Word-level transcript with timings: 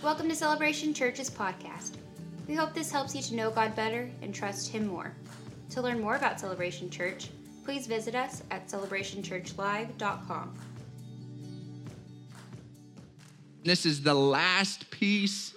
Welcome 0.00 0.28
to 0.28 0.36
Celebration 0.36 0.94
Church's 0.94 1.28
podcast. 1.28 1.96
We 2.46 2.54
hope 2.54 2.72
this 2.72 2.92
helps 2.92 3.16
you 3.16 3.22
to 3.22 3.34
know 3.34 3.50
God 3.50 3.74
better 3.74 4.08
and 4.22 4.32
trust 4.32 4.70
Him 4.70 4.86
more. 4.86 5.12
To 5.70 5.82
learn 5.82 6.00
more 6.00 6.14
about 6.14 6.38
Celebration 6.38 6.88
Church, 6.88 7.30
please 7.64 7.88
visit 7.88 8.14
us 8.14 8.44
at 8.52 8.68
celebrationchurchlive.com. 8.68 10.54
This 13.64 13.84
is 13.84 14.00
the 14.00 14.14
last 14.14 14.88
piece 14.92 15.52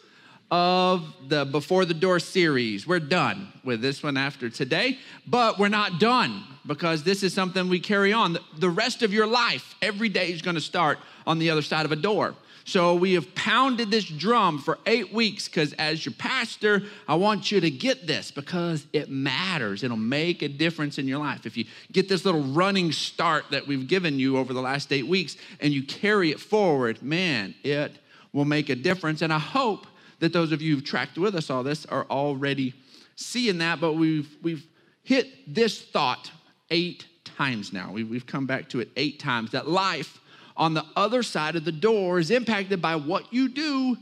of 0.49 1.13
the 1.27 1.45
Before 1.45 1.85
the 1.85 1.93
Door 1.93 2.21
series. 2.21 2.87
We're 2.87 2.99
done 2.99 3.53
with 3.63 3.79
this 3.79 4.01
one 4.01 4.17
after 4.17 4.49
today, 4.49 4.97
but 5.27 5.59
we're 5.59 5.69
not 5.69 5.99
done 5.99 6.43
because 6.65 7.03
this 7.03 7.21
is 7.21 7.31
something 7.31 7.69
we 7.69 7.79
carry 7.79 8.11
on. 8.11 8.39
The 8.57 8.71
rest 8.71 9.03
of 9.03 9.13
your 9.13 9.27
life, 9.27 9.75
every 9.83 10.09
day 10.09 10.31
is 10.31 10.41
going 10.41 10.55
to 10.55 10.61
start 10.61 10.97
on 11.25 11.39
the 11.39 11.49
other 11.49 11.61
side 11.61 11.85
of 11.85 11.91
a 11.91 11.95
door. 11.95 12.35
So 12.63 12.93
we 12.93 13.13
have 13.13 13.33
pounded 13.33 13.89
this 13.89 14.05
drum 14.05 14.59
for 14.59 14.77
eight 14.85 15.11
weeks 15.11 15.47
because, 15.47 15.73
as 15.73 16.05
your 16.05 16.13
pastor, 16.13 16.83
I 17.07 17.15
want 17.15 17.51
you 17.51 17.59
to 17.59 17.71
get 17.71 18.05
this 18.05 18.29
because 18.31 18.85
it 18.93 19.09
matters. 19.09 19.83
It'll 19.83 19.97
make 19.97 20.41
a 20.43 20.47
difference 20.47 20.99
in 20.99 21.07
your 21.07 21.19
life. 21.19 21.45
If 21.45 21.57
you 21.57 21.65
get 21.91 22.07
this 22.07 22.23
little 22.23 22.43
running 22.43 22.91
start 22.91 23.45
that 23.49 23.65
we've 23.65 23.87
given 23.87 24.19
you 24.19 24.37
over 24.37 24.53
the 24.53 24.61
last 24.61 24.93
eight 24.93 25.07
weeks 25.07 25.37
and 25.59 25.73
you 25.73 25.83
carry 25.83 26.29
it 26.29 26.39
forward, 26.39 27.01
man, 27.01 27.55
it 27.63 27.97
will 28.31 28.45
make 28.45 28.69
a 28.69 28.75
difference. 28.75 29.21
And 29.21 29.33
I 29.33 29.39
hope 29.39 29.87
that 30.19 30.31
those 30.31 30.51
of 30.51 30.61
you 30.61 30.75
who've 30.75 30.85
tracked 30.85 31.17
with 31.17 31.35
us 31.35 31.49
all 31.49 31.63
this 31.63 31.85
are 31.87 32.05
already 32.11 32.75
seeing 33.15 33.57
that, 33.57 33.81
but 33.81 33.93
we've, 33.93 34.29
we've 34.43 34.65
hit 35.03 35.27
this 35.53 35.81
thought 35.81 36.31
eight 36.69 37.07
times 37.25 37.73
now. 37.73 37.91
We've, 37.91 38.09
we've 38.09 38.25
come 38.25 38.45
back 38.45 38.69
to 38.69 38.79
it 38.79 38.89
eight 38.95 39.19
times 39.19 39.51
that 39.51 39.67
life 39.67 40.20
on 40.57 40.73
the 40.73 40.85
other 40.95 41.23
side 41.23 41.55
of 41.55 41.65
the 41.65 41.71
door 41.71 42.19
is 42.19 42.31
impacted 42.31 42.81
by 42.81 42.95
what 42.95 43.31
you 43.33 43.49
do 43.49 43.97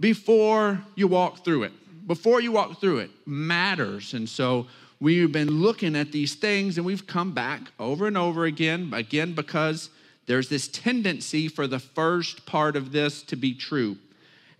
before 0.00 0.82
you 0.94 1.06
walk 1.06 1.44
through 1.44 1.64
it. 1.64 1.72
Before 2.06 2.40
you 2.40 2.52
walk 2.52 2.80
through 2.80 2.98
it 2.98 3.10
matters. 3.26 4.14
And 4.14 4.28
so 4.28 4.66
we've 5.00 5.32
been 5.32 5.62
looking 5.62 5.96
at 5.96 6.12
these 6.12 6.34
things 6.34 6.76
and 6.76 6.86
we've 6.86 7.06
come 7.06 7.32
back 7.32 7.72
over 7.78 8.06
and 8.06 8.16
over 8.16 8.44
again, 8.44 8.92
again, 8.92 9.34
because 9.34 9.90
there's 10.26 10.48
this 10.48 10.68
tendency 10.68 11.48
for 11.48 11.66
the 11.66 11.78
first 11.78 12.46
part 12.46 12.76
of 12.76 12.92
this 12.92 13.22
to 13.24 13.36
be 13.36 13.54
true. 13.54 13.96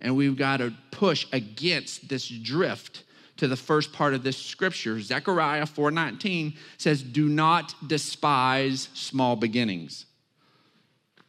And 0.01 0.15
we've 0.15 0.37
got 0.37 0.57
to 0.57 0.73
push 0.91 1.25
against 1.31 2.09
this 2.09 2.27
drift 2.27 3.03
to 3.37 3.47
the 3.47 3.55
first 3.55 3.91
part 3.91 4.13
of 4.13 4.23
this 4.23 4.37
scripture. 4.37 5.01
Zechariah 5.01 5.65
4:19 5.65 6.53
says, 6.77 7.01
"Do 7.01 7.27
not 7.27 7.75
despise 7.87 8.89
small 8.93 9.35
beginnings." 9.35 10.05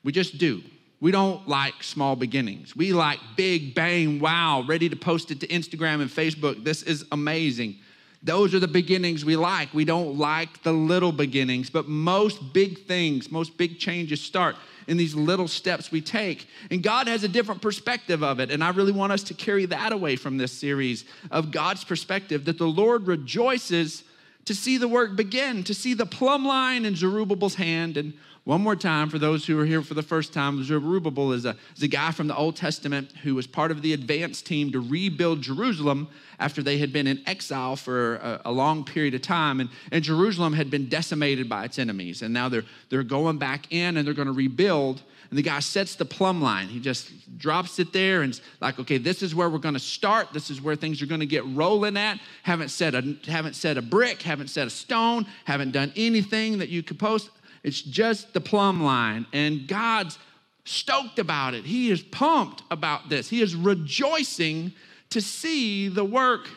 We 0.07 0.13
just 0.13 0.39
do. 0.39 0.63
We 1.01 1.11
don't 1.11 1.49
like 1.49 1.83
small 1.83 2.15
beginnings. 2.15 2.77
We 2.77 2.93
like 2.93 3.19
big 3.37 3.75
bang, 3.75 4.21
wow, 4.21 4.65
ready 4.65 4.89
to 4.89 4.95
post 4.95 5.33
it 5.33 5.41
to 5.41 5.49
Instagram 5.49 6.01
and 6.01 6.09
Facebook. 6.09 6.63
This 6.63 6.85
is 6.85 7.05
amazing. 7.11 7.75
Those 8.23 8.55
are 8.55 8.61
the 8.61 8.69
beginnings 8.69 9.25
we 9.25 9.35
like. 9.35 9.75
We 9.75 9.85
don't 9.85 10.17
like 10.17 10.63
the 10.63 10.71
little 10.71 11.11
beginnings, 11.11 11.71
but 11.71 11.89
most 11.89 12.53
big 12.53 12.87
things, 12.87 13.33
most 13.33 13.59
big 13.59 13.81
changes 13.81 14.21
start 14.21 14.55
in 14.87 14.97
these 14.97 15.17
little 15.17 15.49
steps 15.49 15.91
we 15.91 16.01
take. 16.01 16.47
And 16.71 16.85
God 16.85 17.09
has 17.09 17.25
a 17.25 17.29
different 17.29 17.61
perspective 17.61 18.23
of 18.23 18.39
it. 18.39 18.53
And 18.53 18.63
I 18.63 18.71
really 18.71 18.93
want 18.93 19.11
us 19.11 19.25
to 19.25 19.35
carry 19.35 19.67
that 19.67 19.93
away 19.93 20.15
from 20.15 20.39
this 20.39 20.53
series 20.53 21.05
of 21.33 21.51
God's 21.51 21.83
perspective 21.83 22.45
that 22.45 22.59
the 22.59 22.69
Lord 22.69 23.09
rejoices 23.09 24.05
to 24.45 24.55
see 24.55 24.79
the 24.79 24.87
work 24.87 25.17
begin, 25.17 25.65
to 25.65 25.75
see 25.75 25.95
the 25.95 26.07
plumb 26.07 26.47
line 26.47 26.85
in 26.85 26.95
Zerubbabel's 26.95 27.57
hand 27.57 27.97
and 27.97 28.15
one 28.47 28.61
more 28.61 28.77
time, 28.77 29.11
for 29.11 29.19
those 29.19 29.45
who 29.45 29.59
are 29.59 29.65
here 29.65 29.83
for 29.83 29.95
the 29.95 30.05
first 30.05 30.33
time, 30.33 30.63
Zerubbabel 30.63 31.33
is 31.33 31.45
a, 31.45 31.57
is 31.77 31.83
a 31.83 31.89
guy 31.89 32.13
from 32.13 32.29
the 32.29 32.37
Old 32.37 32.55
Testament 32.55 33.11
who 33.25 33.35
was 33.35 33.45
part 33.45 33.73
of 33.73 33.83
the 33.83 33.93
advance 33.93 34.41
team 34.41 34.71
to 34.71 34.79
rebuild 34.79 35.43
Jerusalem 35.43 36.07
after 36.39 36.63
they 36.63 36.79
had 36.79 36.93
been 36.93 37.09
in 37.09 37.21
exile 37.27 37.75
for 37.75 38.17
a, 38.19 38.43
a, 38.45 38.53
long 38.53 38.85
period 38.85 39.15
of 39.15 39.23
time. 39.23 39.59
And, 39.59 39.69
and 39.91 40.05
Jerusalem 40.05 40.53
had 40.53 40.71
been 40.71 40.89
decimated 40.89 41.49
by 41.49 41.65
its 41.65 41.81
enemies. 41.81 42.23
And 42.23 42.33
now 42.33 42.49
they're, 42.49 42.63
they're 42.89 43.03
going 43.03 43.39
back 43.39 43.73
in 43.73 43.97
and 43.97 44.07
they're 44.07 44.15
going 44.15 44.27
to 44.27 44.33
rebuild. 44.33 45.03
And 45.29 45.37
the 45.37 45.43
guy 45.43 45.59
sets 45.59 45.97
the 45.97 46.05
plumb 46.05 46.41
line. 46.41 46.69
He 46.69 46.79
just 46.79 47.11
drops 47.39 47.81
it 47.81 47.93
there 47.93 48.23
and 48.23 48.41
like, 48.61 48.79
okay, 48.79 48.99
this 48.99 49.25
is 49.25 49.35
where 49.35 49.51
we're 49.51 49.59
going 49.59 49.75
to 49.75 49.81
start. 49.81 50.33
This 50.33 50.51
is 50.51 50.63
where 50.63 50.77
things 50.77 51.03
are 51.03 51.07
going 51.07 51.19
to 51.19 51.27
get 51.27 51.45
rolling 51.47 51.97
at. 51.97 52.21
Haven't 52.45 52.69
set 52.69 52.95
a 52.95 53.17
haven't 53.27 53.57
set 53.57 53.77
a 53.77 53.83
brick, 53.83 54.23
haven't 54.23 54.51
set 54.51 54.69
a 54.69 54.71
stone, 54.71 55.27
haven't 55.47 55.73
done 55.73 55.93
anything 55.97 56.59
that 56.59 56.69
you 56.69 56.85
could 56.85 57.01
post. 57.01 57.31
It's 57.67 57.83
just 57.83 58.33
the 58.33 58.41
plumb 58.41 58.81
line. 58.81 59.27
And 59.33 59.67
God's 59.67 60.21
stoked 60.65 61.19
about 61.19 61.53
it. 61.53 61.65
He 61.65 61.91
is 61.91 62.01
pumped 62.01 62.63
about 62.71 63.09
this. 63.09 63.29
He 63.29 63.43
is 63.43 63.57
rejoicing 63.57 64.73
to 65.11 65.21
see 65.21 65.89
the 65.89 66.05
work 66.05 66.49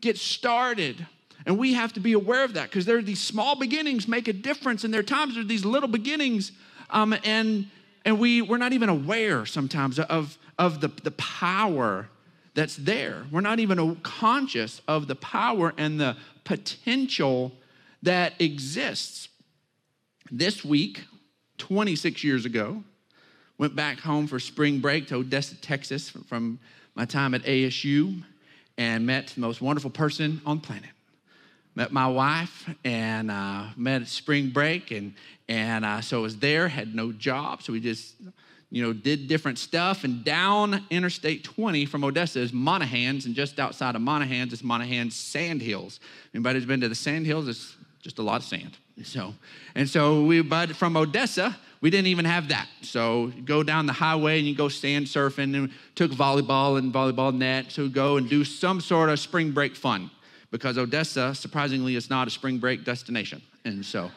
get 0.00 0.16
started. 0.16 1.06
And 1.44 1.58
we 1.58 1.74
have 1.74 1.92
to 1.92 2.00
be 2.00 2.14
aware 2.14 2.44
of 2.44 2.54
that 2.54 2.70
because 2.70 2.86
there 2.86 2.96
are 2.96 3.02
these 3.02 3.20
small 3.20 3.56
beginnings 3.56 4.08
make 4.08 4.26
a 4.26 4.32
difference, 4.32 4.84
and 4.84 4.92
there 4.92 5.00
are 5.00 5.04
times 5.04 5.34
there 5.34 5.42
are 5.42 5.46
these 5.46 5.66
little 5.66 5.88
beginnings, 5.88 6.52
um, 6.88 7.14
and 7.24 7.66
and 8.06 8.18
we 8.18 8.40
we're 8.40 8.56
not 8.56 8.72
even 8.72 8.88
aware 8.88 9.44
sometimes 9.44 9.98
of 9.98 10.38
of 10.58 10.80
the, 10.80 10.88
the 11.02 11.10
power 11.12 12.08
that's 12.54 12.76
there. 12.76 13.24
We're 13.30 13.42
not 13.42 13.60
even 13.60 13.96
conscious 13.96 14.80
of 14.88 15.08
the 15.08 15.14
power 15.14 15.74
and 15.76 16.00
the 16.00 16.16
potential 16.44 17.52
that 18.02 18.32
exists 18.40 19.28
this 20.30 20.64
week, 20.64 21.04
26 21.58 22.22
years 22.22 22.44
ago, 22.44 22.82
went 23.58 23.74
back 23.74 23.98
home 24.00 24.26
for 24.26 24.38
spring 24.38 24.80
break 24.80 25.08
to 25.08 25.16
Odessa, 25.16 25.56
Texas 25.56 26.10
from 26.10 26.58
my 26.94 27.04
time 27.04 27.34
at 27.34 27.42
ASU 27.42 28.22
and 28.76 29.06
met 29.06 29.28
the 29.28 29.40
most 29.40 29.60
wonderful 29.60 29.90
person 29.90 30.40
on 30.46 30.60
planet. 30.60 30.90
Met 31.74 31.92
my 31.92 32.06
wife 32.06 32.68
and 32.84 33.30
uh, 33.30 33.66
met 33.76 34.02
at 34.02 34.08
spring 34.08 34.50
break, 34.50 34.90
and, 34.90 35.14
and 35.48 35.84
uh, 35.84 36.00
so 36.00 36.20
I 36.20 36.22
was 36.22 36.36
there, 36.38 36.68
had 36.68 36.94
no 36.94 37.12
job, 37.12 37.62
so 37.62 37.72
we 37.72 37.80
just 37.80 38.14
you 38.70 38.82
know, 38.82 38.92
did 38.92 39.28
different 39.28 39.58
stuff. 39.58 40.04
And 40.04 40.24
down 40.24 40.84
Interstate 40.90 41.44
20 41.44 41.86
from 41.86 42.04
Odessa 42.04 42.40
is 42.40 42.52
Monahans, 42.52 43.26
and 43.26 43.34
just 43.34 43.58
outside 43.58 43.96
of 43.96 44.02
Monahans 44.02 44.52
is 44.52 44.62
Monahans 44.62 45.12
Sand 45.12 45.62
Hills. 45.62 46.00
Anybody 46.34 46.58
who's 46.58 46.66
been 46.66 46.80
to 46.80 46.88
the 46.88 46.94
Sand 46.94 47.26
Hills, 47.26 47.48
it's 47.48 47.76
just 48.00 48.18
a 48.18 48.22
lot 48.22 48.40
of 48.40 48.46
sand. 48.46 48.76
So, 49.02 49.34
and 49.74 49.88
so 49.88 50.24
we, 50.24 50.42
but 50.42 50.74
from 50.74 50.96
Odessa, 50.96 51.56
we 51.80 51.90
didn't 51.90 52.08
even 52.08 52.24
have 52.24 52.48
that. 52.48 52.68
So 52.82 53.32
go 53.44 53.62
down 53.62 53.86
the 53.86 53.92
highway 53.92 54.38
and 54.38 54.48
you 54.48 54.54
go 54.54 54.68
sand 54.68 55.06
surfing 55.06 55.54
and 55.56 55.70
took 55.94 56.10
volleyball 56.10 56.78
and 56.78 56.92
volleyball 56.92 57.34
net. 57.34 57.70
So 57.70 57.88
go 57.88 58.16
and 58.16 58.28
do 58.28 58.44
some 58.44 58.80
sort 58.80 59.10
of 59.10 59.20
spring 59.20 59.52
break 59.52 59.76
fun 59.76 60.10
because 60.50 60.78
Odessa, 60.78 61.34
surprisingly, 61.34 61.94
is 61.94 62.10
not 62.10 62.26
a 62.26 62.30
spring 62.30 62.58
break 62.58 62.84
destination. 62.84 63.40
And 63.64 63.84
so 63.84 64.10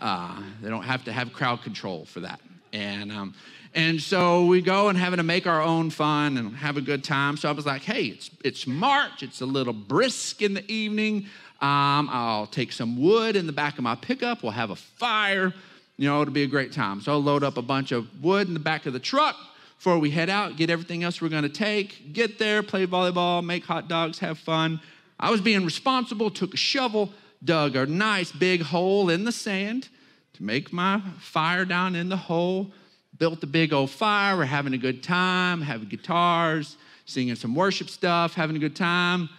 uh, 0.00 0.42
they 0.60 0.68
don't 0.68 0.82
have 0.82 1.04
to 1.04 1.12
have 1.12 1.32
crowd 1.32 1.62
control 1.62 2.04
for 2.04 2.20
that. 2.20 2.40
And, 2.72 3.10
um, 3.10 3.34
and 3.74 4.00
so 4.00 4.44
we 4.46 4.60
go 4.60 4.88
and 4.88 4.98
having 4.98 5.18
to 5.18 5.22
make 5.22 5.46
our 5.46 5.62
own 5.62 5.90
fun 5.90 6.36
and 6.36 6.54
have 6.56 6.76
a 6.76 6.80
good 6.80 7.04
time. 7.04 7.36
So 7.36 7.48
I 7.48 7.52
was 7.52 7.64
like, 7.64 7.82
hey, 7.82 8.06
it's, 8.06 8.30
it's 8.44 8.66
March. 8.66 9.22
It's 9.22 9.40
a 9.40 9.46
little 9.46 9.72
brisk 9.72 10.42
in 10.42 10.54
the 10.54 10.70
evening. 10.70 11.26
Um, 11.60 12.10
I'll 12.12 12.46
take 12.46 12.70
some 12.70 13.00
wood 13.00 13.34
in 13.34 13.46
the 13.46 13.52
back 13.52 13.78
of 13.78 13.84
my 13.84 13.94
pickup. 13.94 14.42
We'll 14.42 14.52
have 14.52 14.70
a 14.70 14.76
fire. 14.76 15.54
You 15.96 16.08
know, 16.08 16.20
it'll 16.20 16.34
be 16.34 16.42
a 16.42 16.48
great 16.48 16.72
time. 16.72 17.00
So 17.00 17.12
I'll 17.12 17.22
load 17.22 17.42
up 17.42 17.56
a 17.56 17.62
bunch 17.62 17.92
of 17.92 18.22
wood 18.22 18.46
in 18.46 18.54
the 18.54 18.60
back 18.60 18.84
of 18.84 18.92
the 18.92 19.00
truck 19.00 19.36
before 19.78 19.98
we 19.98 20.10
head 20.10 20.28
out, 20.28 20.56
get 20.56 20.68
everything 20.68 21.02
else 21.02 21.20
we're 21.20 21.28
going 21.28 21.42
to 21.42 21.48
take, 21.48 22.12
get 22.12 22.38
there, 22.38 22.62
play 22.62 22.86
volleyball, 22.86 23.44
make 23.44 23.64
hot 23.64 23.88
dogs, 23.88 24.18
have 24.18 24.38
fun. 24.38 24.80
I 25.18 25.30
was 25.30 25.40
being 25.40 25.64
responsible, 25.64 26.30
took 26.30 26.54
a 26.54 26.58
shovel, 26.58 27.12
dug 27.44 27.76
a 27.76 27.86
nice 27.86 28.32
big 28.32 28.62
hole 28.62 29.08
in 29.08 29.24
the 29.24 29.32
sand 29.32 29.88
to 30.34 30.42
make 30.42 30.72
my 30.72 31.00
fire 31.18 31.64
down 31.64 31.94
in 31.94 32.10
the 32.10 32.16
hole, 32.16 32.70
built 33.18 33.42
a 33.42 33.46
big 33.46 33.72
old 33.72 33.90
fire. 33.90 34.36
We're 34.36 34.44
having 34.44 34.74
a 34.74 34.78
good 34.78 35.02
time, 35.02 35.62
having 35.62 35.88
guitars, 35.88 36.76
singing 37.06 37.34
some 37.34 37.54
worship 37.54 37.88
stuff, 37.88 38.34
having 38.34 38.56
a 38.56 38.58
good 38.58 38.76
time 38.76 39.30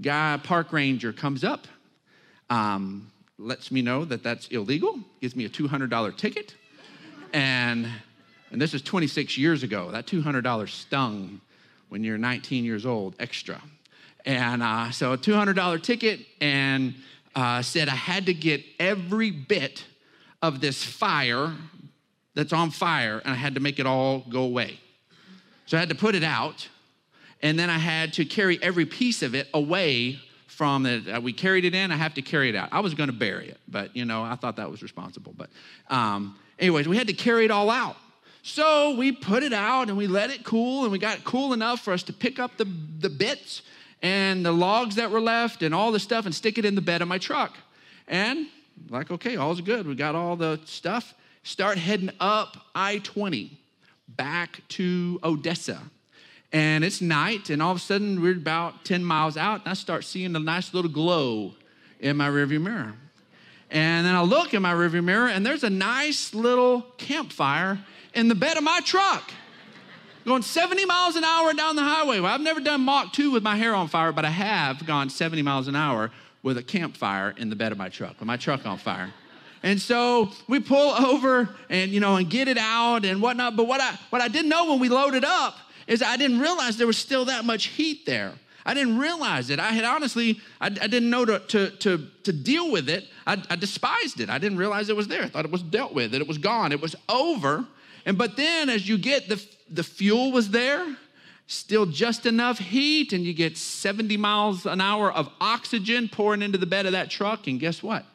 guy, 0.00 0.38
park 0.42 0.72
ranger, 0.72 1.12
comes 1.12 1.44
up, 1.44 1.66
um, 2.50 3.10
lets 3.38 3.70
me 3.70 3.82
know 3.82 4.04
that 4.04 4.22
that's 4.22 4.48
illegal, 4.48 4.98
gives 5.20 5.36
me 5.36 5.44
a 5.44 5.48
$200 5.48 6.16
ticket. 6.16 6.54
And, 7.32 7.88
and 8.50 8.60
this 8.60 8.74
is 8.74 8.82
26 8.82 9.36
years 9.38 9.62
ago. 9.62 9.90
That 9.90 10.06
$200 10.06 10.68
stung 10.68 11.40
when 11.88 12.04
you're 12.04 12.18
19 12.18 12.64
years 12.64 12.86
old, 12.86 13.14
extra. 13.18 13.60
And 14.24 14.62
uh, 14.62 14.90
so 14.90 15.12
a 15.12 15.18
$200 15.18 15.82
ticket, 15.82 16.20
and 16.40 16.94
uh, 17.34 17.62
said 17.62 17.88
I 17.88 17.94
had 17.94 18.26
to 18.26 18.34
get 18.34 18.62
every 18.78 19.30
bit 19.30 19.84
of 20.40 20.60
this 20.60 20.82
fire 20.82 21.52
that's 22.34 22.52
on 22.52 22.70
fire, 22.70 23.20
and 23.24 23.32
I 23.32 23.36
had 23.36 23.54
to 23.54 23.60
make 23.60 23.78
it 23.78 23.86
all 23.86 24.20
go 24.28 24.42
away. 24.42 24.78
So 25.66 25.76
I 25.76 25.80
had 25.80 25.88
to 25.88 25.94
put 25.94 26.14
it 26.14 26.24
out 26.24 26.68
and 27.44 27.58
then 27.58 27.68
I 27.68 27.76
had 27.76 28.14
to 28.14 28.24
carry 28.24 28.58
every 28.62 28.86
piece 28.86 29.22
of 29.22 29.34
it 29.34 29.48
away 29.52 30.18
from. 30.46 30.86
Uh, 30.86 31.20
we 31.20 31.32
carried 31.32 31.66
it 31.66 31.74
in, 31.74 31.92
I 31.92 31.96
have 31.96 32.14
to 32.14 32.22
carry 32.22 32.48
it 32.48 32.56
out. 32.56 32.70
I 32.72 32.80
was 32.80 32.94
going 32.94 33.08
to 33.08 33.14
bury 33.14 33.48
it, 33.50 33.58
but 33.68 33.94
you 33.94 34.06
know, 34.06 34.24
I 34.24 34.34
thought 34.34 34.56
that 34.56 34.70
was 34.70 34.82
responsible. 34.82 35.34
But, 35.36 35.50
um, 35.90 36.36
anyways, 36.58 36.88
we 36.88 36.96
had 36.96 37.06
to 37.08 37.12
carry 37.12 37.44
it 37.44 37.50
all 37.50 37.70
out. 37.70 37.96
So 38.42 38.96
we 38.96 39.12
put 39.12 39.42
it 39.42 39.52
out 39.52 39.88
and 39.88 39.98
we 39.98 40.06
let 40.06 40.30
it 40.30 40.42
cool, 40.42 40.84
and 40.84 40.90
we 40.90 40.98
got 40.98 41.18
it 41.18 41.24
cool 41.24 41.52
enough 41.52 41.80
for 41.80 41.92
us 41.92 42.02
to 42.04 42.14
pick 42.14 42.38
up 42.38 42.56
the, 42.56 42.66
the 42.98 43.10
bits 43.10 43.60
and 44.00 44.44
the 44.44 44.52
logs 44.52 44.96
that 44.96 45.10
were 45.10 45.20
left 45.20 45.62
and 45.62 45.74
all 45.74 45.92
the 45.92 46.00
stuff 46.00 46.24
and 46.24 46.34
stick 46.34 46.56
it 46.56 46.64
in 46.64 46.74
the 46.74 46.82
bed 46.82 47.02
of 47.02 47.08
my 47.08 47.18
truck. 47.18 47.56
And 48.08 48.46
like, 48.88 49.10
okay, 49.10 49.36
all's 49.36 49.60
good. 49.60 49.86
We 49.86 49.94
got 49.94 50.14
all 50.14 50.36
the 50.36 50.60
stuff. 50.64 51.14
Start 51.42 51.76
heading 51.76 52.10
up 52.20 52.56
I 52.74 52.98
20 52.98 53.58
back 54.08 54.60
to 54.68 55.20
Odessa. 55.22 55.82
And 56.54 56.84
it's 56.84 57.00
night, 57.00 57.50
and 57.50 57.60
all 57.60 57.72
of 57.72 57.78
a 57.78 57.80
sudden 57.80 58.22
we're 58.22 58.36
about 58.36 58.84
10 58.84 59.04
miles 59.04 59.36
out, 59.36 59.62
and 59.62 59.70
I 59.70 59.74
start 59.74 60.04
seeing 60.04 60.36
a 60.36 60.38
nice 60.38 60.72
little 60.72 60.88
glow 60.88 61.54
in 61.98 62.16
my 62.16 62.28
rearview 62.28 62.62
mirror. 62.62 62.94
And 63.72 64.06
then 64.06 64.14
I 64.14 64.22
look 64.22 64.54
in 64.54 64.62
my 64.62 64.72
rearview 64.72 65.02
mirror, 65.02 65.26
and 65.26 65.44
there's 65.44 65.64
a 65.64 65.70
nice 65.70 66.32
little 66.32 66.82
campfire 66.96 67.80
in 68.14 68.28
the 68.28 68.36
bed 68.36 68.56
of 68.56 68.62
my 68.62 68.78
truck, 68.84 69.32
going 70.24 70.42
70 70.42 70.86
miles 70.86 71.16
an 71.16 71.24
hour 71.24 71.52
down 71.54 71.74
the 71.74 71.82
highway. 71.82 72.20
Well, 72.20 72.32
I've 72.32 72.40
never 72.40 72.60
done 72.60 72.82
Mach 72.82 73.12
2 73.12 73.32
with 73.32 73.42
my 73.42 73.56
hair 73.56 73.74
on 73.74 73.88
fire, 73.88 74.12
but 74.12 74.24
I 74.24 74.30
have 74.30 74.86
gone 74.86 75.10
70 75.10 75.42
miles 75.42 75.66
an 75.66 75.74
hour 75.74 76.12
with 76.44 76.56
a 76.56 76.62
campfire 76.62 77.34
in 77.36 77.50
the 77.50 77.56
bed 77.56 77.72
of 77.72 77.78
my 77.78 77.88
truck, 77.88 78.20
with 78.20 78.28
my 78.28 78.36
truck 78.36 78.64
on 78.64 78.78
fire. 78.78 79.12
And 79.64 79.80
so 79.80 80.30
we 80.46 80.60
pull 80.60 80.92
over 80.92 81.48
and 81.68 81.90
you 81.90 81.98
know 81.98 82.14
and 82.14 82.30
get 82.30 82.46
it 82.46 82.58
out 82.58 83.04
and 83.06 83.20
whatnot. 83.22 83.56
But 83.56 83.66
what 83.66 83.80
I 83.80 83.98
what 84.10 84.20
I 84.20 84.28
didn't 84.28 84.50
know 84.50 84.70
when 84.70 84.78
we 84.78 84.90
loaded 84.90 85.24
up 85.24 85.56
is 85.86 86.02
I 86.02 86.16
didn't 86.16 86.40
realize 86.40 86.76
there 86.76 86.86
was 86.86 86.98
still 86.98 87.26
that 87.26 87.44
much 87.44 87.66
heat 87.66 88.06
there. 88.06 88.34
I 88.66 88.72
didn't 88.72 88.98
realize 88.98 89.50
it. 89.50 89.60
I 89.60 89.72
had 89.72 89.84
honestly, 89.84 90.40
I, 90.60 90.66
I 90.66 90.68
didn't 90.86 91.10
know 91.10 91.24
to, 91.24 91.38
to, 91.38 91.70
to, 91.70 92.06
to, 92.22 92.32
deal 92.32 92.70
with 92.70 92.88
it. 92.88 93.04
I, 93.26 93.42
I 93.50 93.56
despised 93.56 94.20
it. 94.20 94.30
I 94.30 94.38
didn't 94.38 94.56
realize 94.56 94.88
it 94.88 94.96
was 94.96 95.08
there. 95.08 95.22
I 95.22 95.28
thought 95.28 95.44
it 95.44 95.50
was 95.50 95.62
dealt 95.62 95.92
with, 95.92 96.12
that 96.12 96.20
it 96.22 96.26
was 96.26 96.38
gone, 96.38 96.72
it 96.72 96.80
was 96.80 96.96
over. 97.08 97.66
And 98.06 98.16
but 98.16 98.36
then 98.36 98.70
as 98.70 98.88
you 98.88 98.96
get 98.96 99.28
the, 99.28 99.44
the 99.70 99.82
fuel 99.82 100.32
was 100.32 100.50
there, 100.50 100.96
still 101.46 101.84
just 101.84 102.24
enough 102.24 102.58
heat, 102.58 103.12
and 103.12 103.24
you 103.24 103.34
get 103.34 103.58
70 103.58 104.16
miles 104.16 104.64
an 104.64 104.80
hour 104.80 105.12
of 105.12 105.28
oxygen 105.40 106.08
pouring 106.08 106.40
into 106.40 106.56
the 106.56 106.66
bed 106.66 106.86
of 106.86 106.92
that 106.92 107.10
truck. 107.10 107.46
And 107.46 107.60
guess 107.60 107.82
what? 107.82 108.06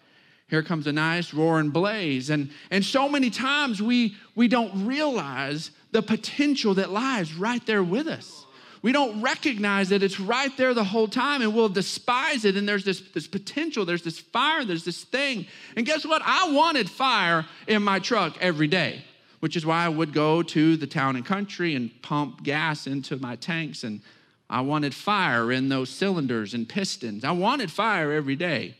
Here 0.47 0.63
comes 0.63 0.87
a 0.87 0.91
nice 0.91 1.31
roaring 1.31 1.69
blaze. 1.69 2.31
And, 2.31 2.49
and 2.71 2.83
so 2.83 3.07
many 3.07 3.29
times 3.29 3.83
we, 3.83 4.15
we 4.33 4.47
don't 4.47 4.87
realize 4.87 5.69
the 5.91 6.01
potential 6.01 6.75
that 6.75 6.89
lies 6.91 7.33
right 7.33 7.65
there 7.65 7.83
with 7.83 8.07
us. 8.07 8.45
We 8.81 8.91
don't 8.91 9.21
recognize 9.21 9.89
that 9.89 10.03
it's 10.03 10.19
right 10.19 10.55
there 10.55 10.73
the 10.73 10.83
whole 10.83 11.07
time 11.07 11.41
and 11.41 11.53
we'll 11.53 11.69
despise 11.69 12.45
it. 12.45 12.55
And 12.55 12.67
there's 12.67 12.85
this, 12.85 13.01
this 13.13 13.27
potential, 13.27 13.85
there's 13.85 14.03
this 14.03 14.19
fire, 14.19 14.63
there's 14.63 14.85
this 14.85 15.03
thing. 15.03 15.47
And 15.75 15.85
guess 15.85 16.05
what? 16.05 16.21
I 16.23 16.51
wanted 16.51 16.89
fire 16.89 17.45
in 17.67 17.83
my 17.83 17.99
truck 17.99 18.37
every 18.39 18.67
day, 18.67 19.03
which 19.41 19.57
is 19.57 19.65
why 19.65 19.83
I 19.83 19.89
would 19.89 20.13
go 20.13 20.41
to 20.43 20.77
the 20.77 20.87
town 20.87 21.17
and 21.17 21.25
country 21.25 21.75
and 21.75 21.91
pump 22.01 22.43
gas 22.43 22.87
into 22.87 23.17
my 23.17 23.35
tanks. 23.35 23.83
And 23.83 24.01
I 24.49 24.61
wanted 24.61 24.93
fire 24.93 25.51
in 25.51 25.67
those 25.67 25.89
cylinders 25.89 26.53
and 26.53 26.67
pistons. 26.67 27.25
I 27.25 27.31
wanted 27.31 27.69
fire 27.69 28.13
every 28.13 28.37
day. 28.37 28.75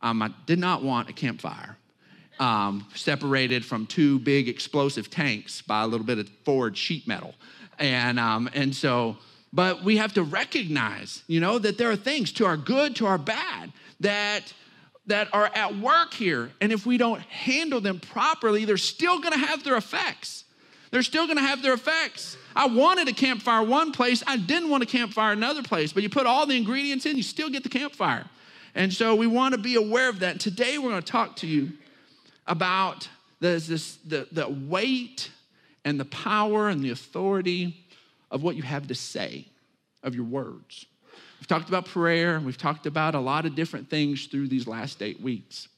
Um, 0.00 0.22
I 0.22 0.30
did 0.46 0.60
not 0.60 0.82
want 0.82 1.10
a 1.10 1.12
campfire. 1.12 1.76
Um, 2.40 2.86
separated 2.94 3.66
from 3.66 3.84
two 3.86 4.18
big 4.18 4.48
explosive 4.48 5.10
tanks 5.10 5.60
by 5.60 5.82
a 5.82 5.86
little 5.86 6.06
bit 6.06 6.18
of 6.18 6.26
forged 6.42 6.78
sheet 6.78 7.06
metal. 7.06 7.34
And, 7.78 8.18
um, 8.18 8.48
and 8.54 8.74
so, 8.74 9.18
but 9.52 9.84
we 9.84 9.98
have 9.98 10.14
to 10.14 10.22
recognize, 10.22 11.22
you 11.26 11.38
know, 11.38 11.58
that 11.58 11.76
there 11.76 11.90
are 11.90 11.96
things 11.96 12.32
to 12.32 12.46
our 12.46 12.56
good, 12.56 12.96
to 12.96 13.06
our 13.06 13.18
bad, 13.18 13.72
that 14.00 14.54
that 15.06 15.28
are 15.32 15.50
at 15.54 15.76
work 15.76 16.14
here. 16.14 16.50
And 16.60 16.72
if 16.72 16.86
we 16.86 16.96
don't 16.96 17.20
handle 17.22 17.80
them 17.80 18.00
properly, 18.00 18.64
they're 18.64 18.76
still 18.76 19.20
gonna 19.20 19.38
have 19.38 19.64
their 19.64 19.76
effects. 19.76 20.44
They're 20.90 21.02
still 21.02 21.26
gonna 21.26 21.40
have 21.42 21.62
their 21.62 21.74
effects. 21.74 22.36
I 22.56 22.66
wanted 22.66 23.08
a 23.08 23.12
campfire 23.12 23.62
one 23.62 23.92
place, 23.92 24.22
I 24.26 24.36
didn't 24.36 24.70
want 24.70 24.82
a 24.82 24.86
campfire 24.86 25.32
another 25.32 25.62
place, 25.62 25.92
but 25.92 26.02
you 26.02 26.08
put 26.08 26.26
all 26.26 26.46
the 26.46 26.56
ingredients 26.56 27.06
in, 27.06 27.16
you 27.16 27.22
still 27.22 27.50
get 27.50 27.62
the 27.62 27.68
campfire. 27.68 28.26
And 28.74 28.92
so 28.92 29.14
we 29.14 29.26
wanna 29.26 29.58
be 29.58 29.74
aware 29.74 30.08
of 30.08 30.20
that. 30.20 30.40
Today 30.40 30.78
we're 30.78 30.90
gonna 30.90 31.02
talk 31.02 31.36
to 31.36 31.46
you 31.46 31.72
about 32.50 33.08
this, 33.38 33.66
this, 33.68 33.96
the, 34.06 34.28
the 34.32 34.48
weight 34.48 35.30
and 35.84 35.98
the 35.98 36.04
power 36.04 36.68
and 36.68 36.82
the 36.82 36.90
authority 36.90 37.76
of 38.30 38.42
what 38.42 38.56
you 38.56 38.62
have 38.62 38.88
to 38.88 38.94
say, 38.94 39.46
of 40.02 40.14
your 40.14 40.24
words. 40.24 40.84
We've 41.38 41.46
talked 41.46 41.68
about 41.68 41.86
prayer, 41.86 42.38
we've 42.40 42.58
talked 42.58 42.86
about 42.86 43.14
a 43.14 43.20
lot 43.20 43.46
of 43.46 43.54
different 43.54 43.88
things 43.88 44.26
through 44.26 44.48
these 44.48 44.66
last 44.66 45.00
eight 45.00 45.20
weeks. 45.20 45.68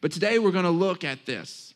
But 0.00 0.12
today 0.12 0.38
we're 0.38 0.52
going 0.52 0.64
to 0.64 0.70
look 0.70 1.02
at 1.02 1.26
this 1.26 1.74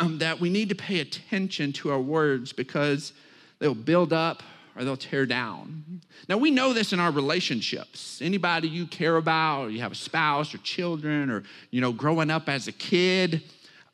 um, 0.00 0.18
that 0.18 0.40
we 0.40 0.50
need 0.50 0.70
to 0.70 0.74
pay 0.74 0.98
attention 0.98 1.72
to 1.74 1.92
our 1.92 2.00
words 2.00 2.52
because 2.52 3.12
they'll 3.60 3.74
build 3.74 4.12
up 4.12 4.42
or 4.74 4.84
they'll 4.84 4.96
tear 4.96 5.26
down. 5.26 6.00
Now 6.28 6.38
we 6.38 6.50
know 6.50 6.72
this 6.72 6.92
in 6.92 6.98
our 6.98 7.10
relationships. 7.10 8.20
Anybody 8.22 8.68
you 8.68 8.86
care 8.86 9.16
about, 9.16 9.66
or 9.66 9.70
you 9.70 9.80
have 9.80 9.92
a 9.92 9.96
spouse 9.96 10.54
or 10.54 10.58
children, 10.58 11.30
or 11.30 11.44
you 11.70 11.80
know, 11.80 11.92
growing 11.92 12.30
up 12.30 12.48
as 12.48 12.68
a 12.68 12.72
kid, 12.72 13.42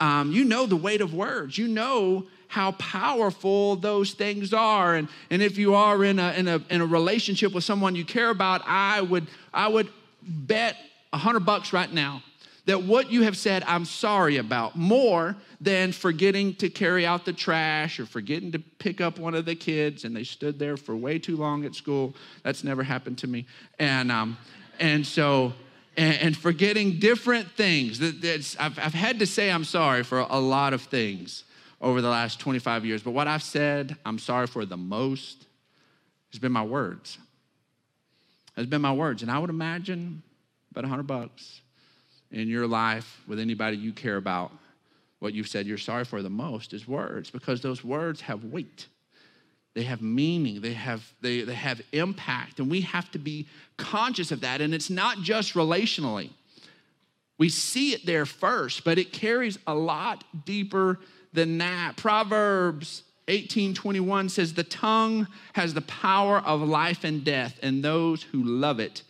um, 0.01 0.33
you 0.33 0.45
know 0.45 0.67
the 0.67 0.77
weight 0.77 1.01
of 1.01 1.15
words. 1.15 1.59
You 1.59 1.69
know 1.69 2.27
how 2.49 2.73
powerful 2.73 3.77
those 3.77 4.13
things 4.13 4.53
are. 4.55 4.97
And, 4.97 5.09
and 5.31 5.43
if 5.43 5.59
you 5.59 5.75
are 5.75 6.03
in 6.03 6.19
a, 6.19 6.33
in, 6.33 6.49
a, 6.49 6.61
in 6.71 6.81
a 6.81 6.87
relationship 6.87 7.53
with 7.53 7.63
someone 7.63 7.95
you 7.95 8.05
care 8.05 8.31
about, 8.31 8.63
I 8.67 9.03
would, 9.03 9.27
I 9.53 9.69
would 9.69 9.89
bet 10.23 10.77
a 11.13 11.19
hundred 11.19 11.41
bucks 11.41 11.73
right 11.73 11.93
now 11.93 12.23
that 12.65 12.83
what 12.83 13.11
you 13.11 13.23
have 13.23 13.37
said, 13.37 13.65
I'm 13.67 13.85
sorry 13.85 14.37
about, 14.37 14.77
more 14.77 15.37
than 15.61 15.93
forgetting 15.93 16.55
to 16.57 16.69
carry 16.69 17.07
out 17.07 17.25
the 17.25 17.33
trash 17.33 17.99
or 17.99 18.07
forgetting 18.07 18.53
to 18.53 18.59
pick 18.59 19.01
up 19.01 19.19
one 19.19 19.35
of 19.35 19.45
the 19.47 19.55
kids 19.55 20.05
and 20.05 20.15
they 20.15 20.25
stood 20.25 20.59
there 20.59 20.77
for 20.77 20.95
way 20.95 21.19
too 21.19 21.37
long 21.37 21.65
at 21.65 21.75
school. 21.75 22.15
That's 22.43 22.65
never 22.65 22.83
happened 22.83 23.19
to 23.19 23.27
me. 23.27 23.47
And, 23.79 24.13
um, 24.13 24.37
and 24.79 25.07
so, 25.07 25.53
and, 25.99 26.17
and 26.19 26.37
forgetting 26.37 27.01
different 27.01 27.51
things. 27.51 27.99
That, 27.99 28.57
I've, 28.59 28.79
I've 28.79 28.95
had 28.95 29.19
to 29.19 29.27
say 29.27 29.51
I'm 29.51 29.65
sorry 29.65 30.05
for 30.05 30.21
a 30.21 30.39
lot 30.39 30.73
of 30.73 30.83
things 30.83 31.43
over 31.81 32.01
the 32.01 32.09
last 32.09 32.41
25 32.41 32.87
years. 32.87 33.03
But 33.03 33.11
what 33.11 33.27
I've 33.27 33.43
said 33.43 33.97
I'm 34.07 34.19
sorry 34.19 34.47
for 34.47 34.65
the 34.65 34.77
most 34.77 35.45
has 36.31 36.39
been 36.39 36.53
my 36.53 36.63
words. 36.63 37.19
Has 38.57 38.67
been 38.67 38.81
my 38.81 38.93
words. 38.93 39.23
And 39.23 39.31
I 39.31 39.39
would 39.39 39.51
imagine 39.51 40.23
about 40.71 40.85
100 40.85 41.03
bucks 41.03 41.61
in 42.31 42.49
your 42.49 42.67
life 42.67 43.21
with 43.27 43.41
anybody 43.41 43.77
you 43.77 43.93
care 43.93 44.17
about, 44.17 44.53
what 45.19 45.35
you've 45.35 45.49
said 45.49 45.67
you're 45.67 45.79
sorry 45.79 46.05
for 46.05 46.23
the 46.23 46.31
most 46.31 46.73
is 46.73 46.87
words 46.87 47.29
because 47.31 47.61
those 47.61 47.83
words 47.83 48.21
have 48.21 48.45
weight. 48.45 48.87
They 49.79 49.85
have 49.85 50.03
meaning, 50.03 50.61
they 50.61 50.73
have, 50.73 51.09
they, 51.21 51.43
they 51.43 51.55
have 51.55 51.81
impact, 51.93 52.59
and 52.59 52.69
we 52.69 52.81
have 52.81 53.13
to 53.13 53.19
be 53.21 53.47
conscious 53.77 54.33
of 54.33 54.41
that. 54.41 54.61
And 54.61 54.75
it's 54.75 54.91
not 54.91 55.19
just 55.19 55.55
relationally. 55.55 56.31
We 57.39 57.49
see 57.49 57.93
it 57.93 58.05
there 58.05 58.27
first, 58.27 58.83
but 58.83 58.99
it 58.99 59.13
carries 59.13 59.57
a 59.69 59.77
lot 59.77 60.25
deeper 60.45 60.99
than 61.33 61.59
that. 61.59 61.97
Proverbs 61.97 63.05
18:21 63.29 64.33
says 64.33 64.53
the 64.53 64.65
tongue 64.65 65.29
has 65.53 65.75
the 65.75 65.83
power 65.83 66.39
of 66.39 66.61
life 66.61 67.05
and 67.05 67.23
death 67.23 67.57
and 67.63 67.85
those 67.85 68.25
who 68.25 68.43
love 68.43 68.81
it 68.81 69.05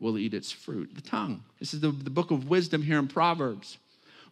will 0.00 0.16
eat 0.16 0.32
its 0.32 0.50
fruit. 0.50 0.94
The 0.94 1.02
tongue. 1.02 1.42
This 1.60 1.74
is 1.74 1.80
the, 1.80 1.90
the 1.90 2.08
book 2.08 2.30
of 2.30 2.48
wisdom 2.48 2.80
here 2.80 2.98
in 2.98 3.06
Proverbs. 3.06 3.76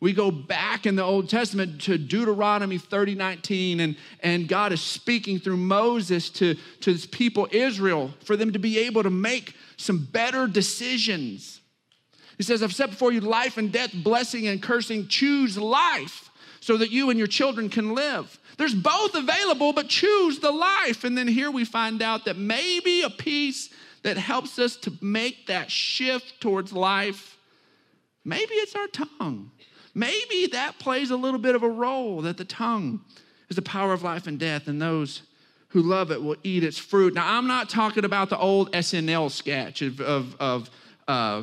We 0.04 0.12
go 0.12 0.30
back 0.30 0.84
in 0.84 0.96
the 0.96 1.02
Old 1.02 1.30
Testament 1.30 1.80
to 1.84 1.96
Deuteronomy 1.96 2.76
30, 2.76 3.14
19, 3.14 3.80
and, 3.80 3.96
and 4.20 4.46
God 4.46 4.70
is 4.70 4.82
speaking 4.82 5.38
through 5.38 5.56
Moses 5.56 6.28
to, 6.28 6.56
to 6.82 6.92
his 6.92 7.06
people 7.06 7.49
Israel 7.50 8.12
for 8.23 8.37
them 8.37 8.52
to 8.52 8.58
be 8.58 8.80
able 8.80 9.02
to 9.02 9.08
make 9.08 9.56
some 9.78 10.04
better 10.04 10.46
decisions. 10.46 11.62
He 12.37 12.42
says, 12.42 12.62
I've 12.62 12.75
set 12.75 12.90
before 12.90 13.12
you 13.12 13.23
life 13.23 13.56
and 13.56 13.73
death, 13.73 13.92
blessing 13.94 14.46
and 14.46 14.62
cursing. 14.62 15.08
Choose 15.08 15.56
life 15.56 16.28
so 16.61 16.76
that 16.76 16.90
you 16.90 17.08
and 17.08 17.18
your 17.18 17.26
children 17.26 17.70
can 17.70 17.94
live. 17.94 18.38
There's 18.58 18.75
both 18.75 19.14
available, 19.14 19.73
but 19.73 19.88
choose 19.88 20.38
the 20.38 20.52
life. 20.52 21.04
And 21.04 21.16
then 21.16 21.28
here 21.28 21.50
we 21.50 21.64
find 21.64 22.02
out 22.02 22.26
that 22.26 22.37
maybe 22.37 23.00
a 23.00 23.08
piece 23.08 23.70
that 24.02 24.18
helps 24.18 24.58
us 24.58 24.76
to 24.76 24.92
make 25.00 25.46
that 25.46 25.70
shift 25.70 26.42
towards 26.42 26.75
life, 26.75 27.38
maybe 28.23 28.52
it's 28.52 28.75
our 28.75 28.88
tongue. 28.88 29.50
Maybe 29.94 30.48
that 30.52 30.78
plays 30.78 31.10
a 31.10 31.16
little 31.16 31.38
bit 31.38 31.54
of 31.54 31.62
a 31.62 31.68
role, 31.68 32.22
that 32.22 32.36
the 32.36 32.44
tongue 32.44 33.00
is 33.48 33.56
the 33.56 33.62
power 33.62 33.92
of 33.92 34.02
life 34.02 34.26
and 34.26 34.38
death, 34.38 34.66
and 34.66 34.82
those 34.82 35.22
who 35.68 35.82
love 35.82 36.10
it 36.10 36.22
will 36.22 36.36
eat 36.42 36.64
its 36.64 36.78
fruit. 36.78 37.14
Now, 37.14 37.36
I'm 37.36 37.46
not 37.46 37.68
talking 37.68 38.04
about 38.04 38.30
the 38.30 38.38
old 38.38 38.72
SNL 38.72 39.30
sketch 39.30 39.82
of, 39.82 40.00
of, 40.00 40.36
of 40.38 40.70
uh, 41.08 41.42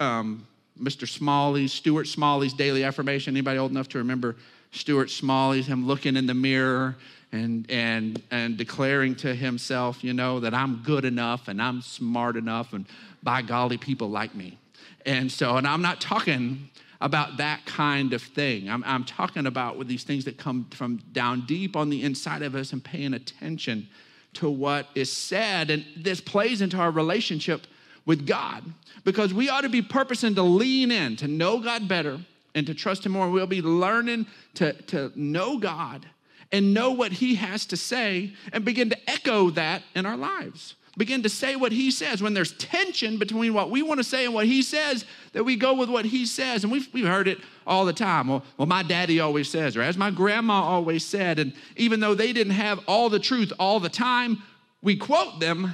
um, 0.00 0.46
Mr. 0.80 1.08
Smalley's, 1.08 1.72
Stuart 1.72 2.06
Smalley's 2.06 2.52
daily 2.52 2.84
affirmation. 2.84 3.34
Anybody 3.34 3.58
old 3.58 3.70
enough 3.70 3.88
to 3.90 3.98
remember 3.98 4.36
Stuart 4.72 5.10
Smalley's, 5.10 5.66
him 5.66 5.86
looking 5.86 6.16
in 6.16 6.26
the 6.26 6.34
mirror 6.34 6.96
and, 7.32 7.70
and, 7.70 8.22
and 8.30 8.56
declaring 8.56 9.14
to 9.16 9.34
himself, 9.34 10.02
you 10.04 10.12
know, 10.12 10.40
that 10.40 10.54
I'm 10.54 10.82
good 10.82 11.04
enough 11.04 11.48
and 11.48 11.60
I'm 11.60 11.82
smart 11.82 12.36
enough 12.36 12.72
and 12.72 12.86
by 13.22 13.42
golly, 13.42 13.78
people 13.78 14.10
like 14.10 14.34
me. 14.34 14.58
And 15.04 15.30
so, 15.30 15.56
and 15.56 15.66
I'm 15.66 15.82
not 15.82 16.00
talking 16.00 16.68
about 17.00 17.36
that 17.36 17.64
kind 17.66 18.12
of 18.12 18.22
thing. 18.22 18.70
I'm, 18.70 18.82
I'm 18.84 19.04
talking 19.04 19.46
about 19.46 19.76
with 19.76 19.88
these 19.88 20.04
things 20.04 20.24
that 20.24 20.38
come 20.38 20.66
from 20.70 20.98
down 21.12 21.44
deep 21.46 21.76
on 21.76 21.90
the 21.90 22.02
inside 22.02 22.42
of 22.42 22.54
us 22.54 22.72
and 22.72 22.82
paying 22.82 23.14
attention 23.14 23.88
to 24.34 24.48
what 24.48 24.88
is 24.94 25.12
said. 25.12 25.70
And 25.70 25.84
this 25.96 26.20
plays 26.20 26.60
into 26.60 26.76
our 26.76 26.90
relationship 26.90 27.66
with 28.04 28.26
God 28.26 28.64
because 29.04 29.34
we 29.34 29.48
ought 29.48 29.62
to 29.62 29.68
be 29.68 29.82
purposing 29.82 30.34
to 30.36 30.42
lean 30.42 30.90
in, 30.90 31.16
to 31.16 31.28
know 31.28 31.60
God 31.60 31.88
better, 31.88 32.20
and 32.54 32.66
to 32.66 32.74
trust 32.74 33.04
Him 33.04 33.12
more. 33.12 33.30
We'll 33.30 33.46
be 33.46 33.62
learning 33.62 34.26
to, 34.54 34.72
to 34.84 35.12
know 35.14 35.58
God 35.58 36.06
and 36.52 36.72
know 36.72 36.92
what 36.92 37.12
He 37.12 37.34
has 37.34 37.66
to 37.66 37.76
say 37.76 38.32
and 38.52 38.64
begin 38.64 38.88
to 38.90 39.10
echo 39.10 39.50
that 39.50 39.82
in 39.94 40.06
our 40.06 40.16
lives. 40.16 40.74
Begin 40.96 41.22
to 41.24 41.28
say 41.28 41.56
what 41.56 41.72
He 41.72 41.90
says. 41.90 42.22
When 42.22 42.32
there's 42.32 42.52
tension 42.54 43.18
between 43.18 43.52
what 43.52 43.70
we 43.70 43.82
want 43.82 43.98
to 43.98 44.04
say 44.04 44.24
and 44.24 44.32
what 44.32 44.46
He 44.46 44.62
says, 44.62 45.04
that 45.32 45.44
we 45.44 45.56
go 45.56 45.74
with 45.74 45.90
what 45.90 46.06
He 46.06 46.24
says. 46.24 46.64
And 46.64 46.72
we've, 46.72 46.88
we've 46.92 47.06
heard 47.06 47.28
it 47.28 47.38
all 47.66 47.84
the 47.84 47.92
time. 47.92 48.28
Well, 48.28 48.42
well, 48.56 48.66
my 48.66 48.82
daddy 48.82 49.20
always 49.20 49.50
says, 49.50 49.76
or 49.76 49.82
as 49.82 49.98
my 49.98 50.10
grandma 50.10 50.62
always 50.62 51.04
said. 51.04 51.38
And 51.38 51.52
even 51.76 52.00
though 52.00 52.14
they 52.14 52.32
didn't 52.32 52.54
have 52.54 52.80
all 52.86 53.10
the 53.10 53.18
truth 53.18 53.52
all 53.58 53.78
the 53.78 53.90
time, 53.90 54.42
we 54.80 54.96
quote 54.96 55.38
them 55.38 55.72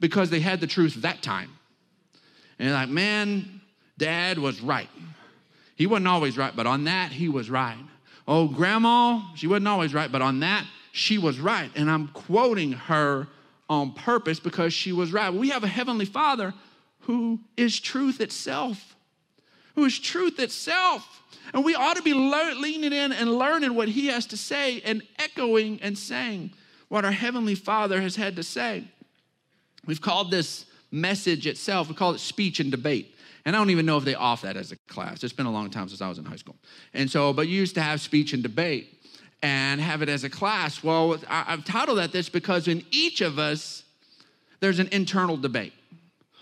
because 0.00 0.30
they 0.30 0.40
had 0.40 0.60
the 0.60 0.66
truth 0.66 0.94
that 1.02 1.22
time. 1.22 1.50
And 2.58 2.72
like, 2.72 2.88
man, 2.88 3.60
dad 3.96 4.38
was 4.38 4.60
right. 4.60 4.88
He 5.76 5.86
wasn't 5.86 6.08
always 6.08 6.36
right, 6.36 6.54
but 6.54 6.66
on 6.66 6.84
that, 6.84 7.12
he 7.12 7.28
was 7.28 7.50
right. 7.50 7.78
Oh, 8.26 8.48
grandma, 8.48 9.20
she 9.34 9.46
wasn't 9.46 9.68
always 9.68 9.92
right, 9.92 10.10
but 10.10 10.22
on 10.22 10.40
that, 10.40 10.64
she 10.92 11.18
was 11.18 11.38
right. 11.40 11.70
And 11.74 11.90
I'm 11.90 12.08
quoting 12.08 12.72
her 12.72 13.28
on 13.74 13.92
purpose 13.92 14.40
because 14.40 14.72
she 14.72 14.92
was 14.92 15.12
right. 15.12 15.32
We 15.32 15.50
have 15.50 15.64
a 15.64 15.68
heavenly 15.68 16.04
father 16.04 16.54
who 17.00 17.40
is 17.56 17.78
truth 17.80 18.20
itself, 18.20 18.96
who 19.74 19.84
is 19.84 19.98
truth 19.98 20.38
itself. 20.38 21.22
And 21.52 21.64
we 21.64 21.74
ought 21.74 21.96
to 21.96 22.02
be 22.02 22.14
le- 22.14 22.54
leaning 22.56 22.92
in 22.92 23.12
and 23.12 23.30
learning 23.30 23.74
what 23.74 23.88
he 23.88 24.06
has 24.06 24.26
to 24.26 24.36
say 24.36 24.80
and 24.80 25.02
echoing 25.18 25.80
and 25.82 25.96
saying 25.96 26.52
what 26.88 27.04
our 27.04 27.12
heavenly 27.12 27.54
father 27.54 28.00
has 28.00 28.16
had 28.16 28.36
to 28.36 28.42
say. 28.42 28.84
We've 29.86 30.00
called 30.00 30.30
this 30.30 30.64
message 30.90 31.46
itself, 31.46 31.88
we 31.88 31.94
call 31.94 32.12
it 32.14 32.20
speech 32.20 32.60
and 32.60 32.70
debate. 32.70 33.14
And 33.44 33.54
I 33.54 33.58
don't 33.58 33.70
even 33.70 33.84
know 33.84 33.98
if 33.98 34.04
they 34.04 34.14
offer 34.14 34.46
that 34.46 34.56
as 34.56 34.72
a 34.72 34.76
class. 34.88 35.22
It's 35.22 35.34
been 35.34 35.44
a 35.44 35.52
long 35.52 35.68
time 35.68 35.88
since 35.88 36.00
I 36.00 36.08
was 36.08 36.18
in 36.18 36.24
high 36.24 36.36
school. 36.36 36.56
And 36.94 37.10
so, 37.10 37.32
but 37.34 37.46
you 37.46 37.56
used 37.56 37.74
to 37.74 37.82
have 37.82 38.00
speech 38.00 38.32
and 38.32 38.42
debate 38.42 38.93
and 39.44 39.78
have 39.78 40.00
it 40.00 40.08
as 40.08 40.24
a 40.24 40.30
class. 40.30 40.82
Well, 40.82 41.18
I've 41.28 41.66
titled 41.66 41.98
that 41.98 42.12
this 42.12 42.30
because 42.30 42.66
in 42.66 42.82
each 42.90 43.20
of 43.20 43.38
us, 43.38 43.84
there's 44.60 44.78
an 44.78 44.88
internal 44.90 45.36
debate 45.36 45.74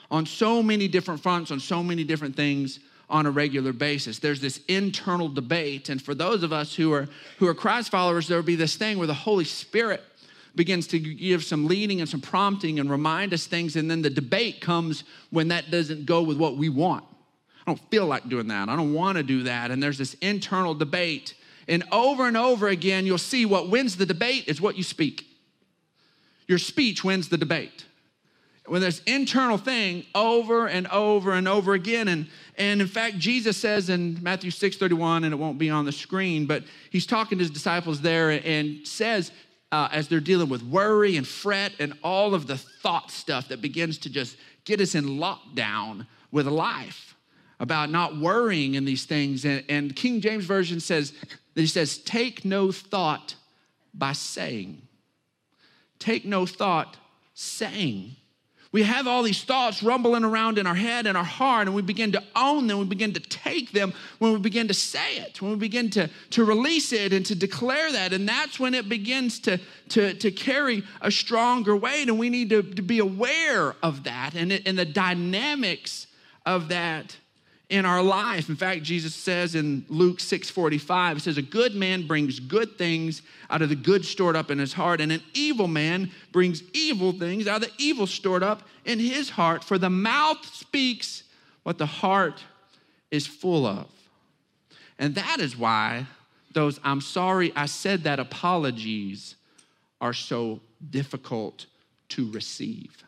on 0.08 0.24
so 0.24 0.62
many 0.62 0.86
different 0.86 1.20
fronts, 1.20 1.50
on 1.50 1.58
so 1.58 1.82
many 1.82 2.04
different 2.04 2.36
things 2.36 2.78
on 3.10 3.26
a 3.26 3.30
regular 3.32 3.72
basis. 3.72 4.20
There's 4.20 4.40
this 4.40 4.60
internal 4.68 5.28
debate. 5.28 5.88
And 5.88 6.00
for 6.00 6.14
those 6.14 6.44
of 6.44 6.52
us 6.52 6.76
who 6.76 6.92
are 6.92 7.08
who 7.38 7.48
are 7.48 7.54
Christ 7.54 7.90
followers, 7.90 8.28
there'll 8.28 8.44
be 8.44 8.54
this 8.54 8.76
thing 8.76 8.98
where 8.98 9.08
the 9.08 9.14
Holy 9.14 9.44
Spirit 9.44 10.00
begins 10.54 10.86
to 10.86 11.00
give 11.00 11.42
some 11.42 11.66
leading 11.66 11.98
and 11.98 12.08
some 12.08 12.20
prompting 12.20 12.78
and 12.78 12.88
remind 12.88 13.34
us 13.34 13.46
things. 13.46 13.74
And 13.74 13.90
then 13.90 14.02
the 14.02 14.10
debate 14.10 14.60
comes 14.60 15.02
when 15.30 15.48
that 15.48 15.72
doesn't 15.72 16.06
go 16.06 16.22
with 16.22 16.36
what 16.38 16.56
we 16.56 16.68
want. 16.68 17.04
I 17.66 17.72
don't 17.72 17.90
feel 17.90 18.06
like 18.06 18.28
doing 18.28 18.46
that. 18.46 18.68
I 18.68 18.76
don't 18.76 18.94
want 18.94 19.18
to 19.18 19.24
do 19.24 19.42
that. 19.42 19.72
And 19.72 19.82
there's 19.82 19.98
this 19.98 20.14
internal 20.20 20.74
debate. 20.74 21.34
And 21.72 21.84
over 21.90 22.28
and 22.28 22.36
over 22.36 22.68
again, 22.68 23.06
you'll 23.06 23.16
see 23.16 23.46
what 23.46 23.70
wins 23.70 23.96
the 23.96 24.04
debate 24.04 24.44
is 24.46 24.60
what 24.60 24.76
you 24.76 24.82
speak. 24.82 25.24
Your 26.46 26.58
speech 26.58 27.02
wins 27.02 27.30
the 27.30 27.38
debate. 27.38 27.86
When 28.66 28.82
there's 28.82 29.00
internal 29.06 29.56
thing 29.56 30.04
over 30.14 30.66
and 30.66 30.86
over 30.88 31.32
and 31.32 31.48
over 31.48 31.72
again. 31.72 32.08
And, 32.08 32.28
and 32.58 32.82
in 32.82 32.86
fact, 32.86 33.16
Jesus 33.18 33.56
says 33.56 33.88
in 33.88 34.22
Matthew 34.22 34.50
6 34.50 34.76
31, 34.76 35.24
and 35.24 35.32
it 35.32 35.36
won't 35.38 35.56
be 35.56 35.70
on 35.70 35.86
the 35.86 35.92
screen, 35.92 36.44
but 36.44 36.62
he's 36.90 37.06
talking 37.06 37.38
to 37.38 37.42
his 37.42 37.50
disciples 37.50 38.02
there 38.02 38.28
and 38.30 38.86
says, 38.86 39.32
uh, 39.72 39.88
as 39.90 40.08
they're 40.08 40.20
dealing 40.20 40.50
with 40.50 40.62
worry 40.62 41.16
and 41.16 41.26
fret 41.26 41.72
and 41.78 41.94
all 42.04 42.34
of 42.34 42.46
the 42.46 42.58
thought 42.58 43.10
stuff 43.10 43.48
that 43.48 43.62
begins 43.62 43.96
to 43.96 44.10
just 44.10 44.36
get 44.66 44.78
us 44.78 44.94
in 44.94 45.06
lockdown 45.06 46.06
with 46.30 46.46
life 46.46 47.12
about 47.62 47.88
not 47.88 48.18
worrying 48.18 48.74
in 48.74 48.84
these 48.84 49.06
things. 49.06 49.46
And, 49.46 49.64
and 49.70 49.96
King 49.96 50.20
James 50.20 50.44
Version 50.44 50.80
says, 50.80 51.14
he 51.54 51.66
says, 51.66 51.96
take 51.96 52.44
no 52.44 52.70
thought 52.70 53.36
by 53.94 54.12
saying. 54.12 54.82
Take 55.98 56.26
no 56.26 56.44
thought 56.44 56.98
saying 57.32 58.16
we 58.72 58.84
have 58.84 59.06
all 59.06 59.22
these 59.22 59.44
thoughts 59.44 59.82
rumbling 59.82 60.24
around 60.24 60.56
in 60.56 60.66
our 60.66 60.74
head 60.74 61.06
and 61.06 61.16
our 61.16 61.22
heart, 61.22 61.66
and 61.66 61.76
we 61.76 61.82
begin 61.82 62.12
to 62.12 62.22
own 62.34 62.66
them, 62.66 62.78
we 62.78 62.86
begin 62.86 63.12
to 63.12 63.20
take 63.20 63.72
them 63.72 63.92
when 64.18 64.32
we 64.32 64.38
begin 64.38 64.66
to 64.68 64.74
say 64.74 65.18
it, 65.18 65.42
when 65.42 65.52
we 65.52 65.58
begin 65.58 65.90
to, 65.90 66.08
to 66.30 66.44
release 66.44 66.90
it 66.90 67.12
and 67.12 67.24
to 67.26 67.34
declare 67.34 67.92
that. 67.92 68.14
And 68.14 68.26
that's 68.26 68.58
when 68.58 68.72
it 68.72 68.88
begins 68.88 69.38
to, 69.40 69.60
to, 69.90 70.14
to 70.14 70.30
carry 70.30 70.82
a 71.02 71.10
stronger 71.10 71.76
weight. 71.76 72.08
And 72.08 72.18
we 72.18 72.30
need 72.30 72.48
to, 72.48 72.62
to 72.62 72.82
be 72.82 72.98
aware 72.98 73.76
of 73.82 74.04
that 74.04 74.34
and, 74.34 74.50
it, 74.50 74.66
and 74.66 74.78
the 74.78 74.86
dynamics 74.86 76.06
of 76.46 76.68
that 76.68 77.14
in 77.72 77.86
our 77.86 78.02
life. 78.02 78.50
In 78.50 78.54
fact, 78.54 78.82
Jesus 78.82 79.14
says 79.14 79.54
in 79.54 79.86
Luke 79.88 80.18
6:45, 80.18 81.16
it 81.16 81.20
says, 81.20 81.38
A 81.38 81.42
good 81.42 81.74
man 81.74 82.06
brings 82.06 82.38
good 82.38 82.76
things 82.76 83.22
out 83.48 83.62
of 83.62 83.70
the 83.70 83.74
good 83.74 84.04
stored 84.04 84.36
up 84.36 84.50
in 84.50 84.58
his 84.58 84.74
heart, 84.74 85.00
and 85.00 85.10
an 85.10 85.22
evil 85.32 85.66
man 85.66 86.10
brings 86.32 86.62
evil 86.74 87.12
things 87.12 87.46
out 87.46 87.62
of 87.62 87.70
the 87.70 87.82
evil 87.82 88.06
stored 88.06 88.42
up 88.42 88.68
in 88.84 88.98
his 88.98 89.30
heart. 89.30 89.64
For 89.64 89.78
the 89.78 89.88
mouth 89.88 90.44
speaks 90.54 91.22
what 91.62 91.78
the 91.78 91.86
heart 91.86 92.44
is 93.10 93.26
full 93.26 93.64
of. 93.64 93.88
And 94.98 95.14
that 95.14 95.40
is 95.40 95.56
why 95.56 96.06
those 96.52 96.78
I'm 96.84 97.00
sorry 97.00 97.52
I 97.56 97.64
said 97.64 98.04
that 98.04 98.20
apologies 98.20 99.36
are 99.98 100.12
so 100.12 100.60
difficult 100.90 101.64
to 102.10 102.30
receive. 102.32 103.02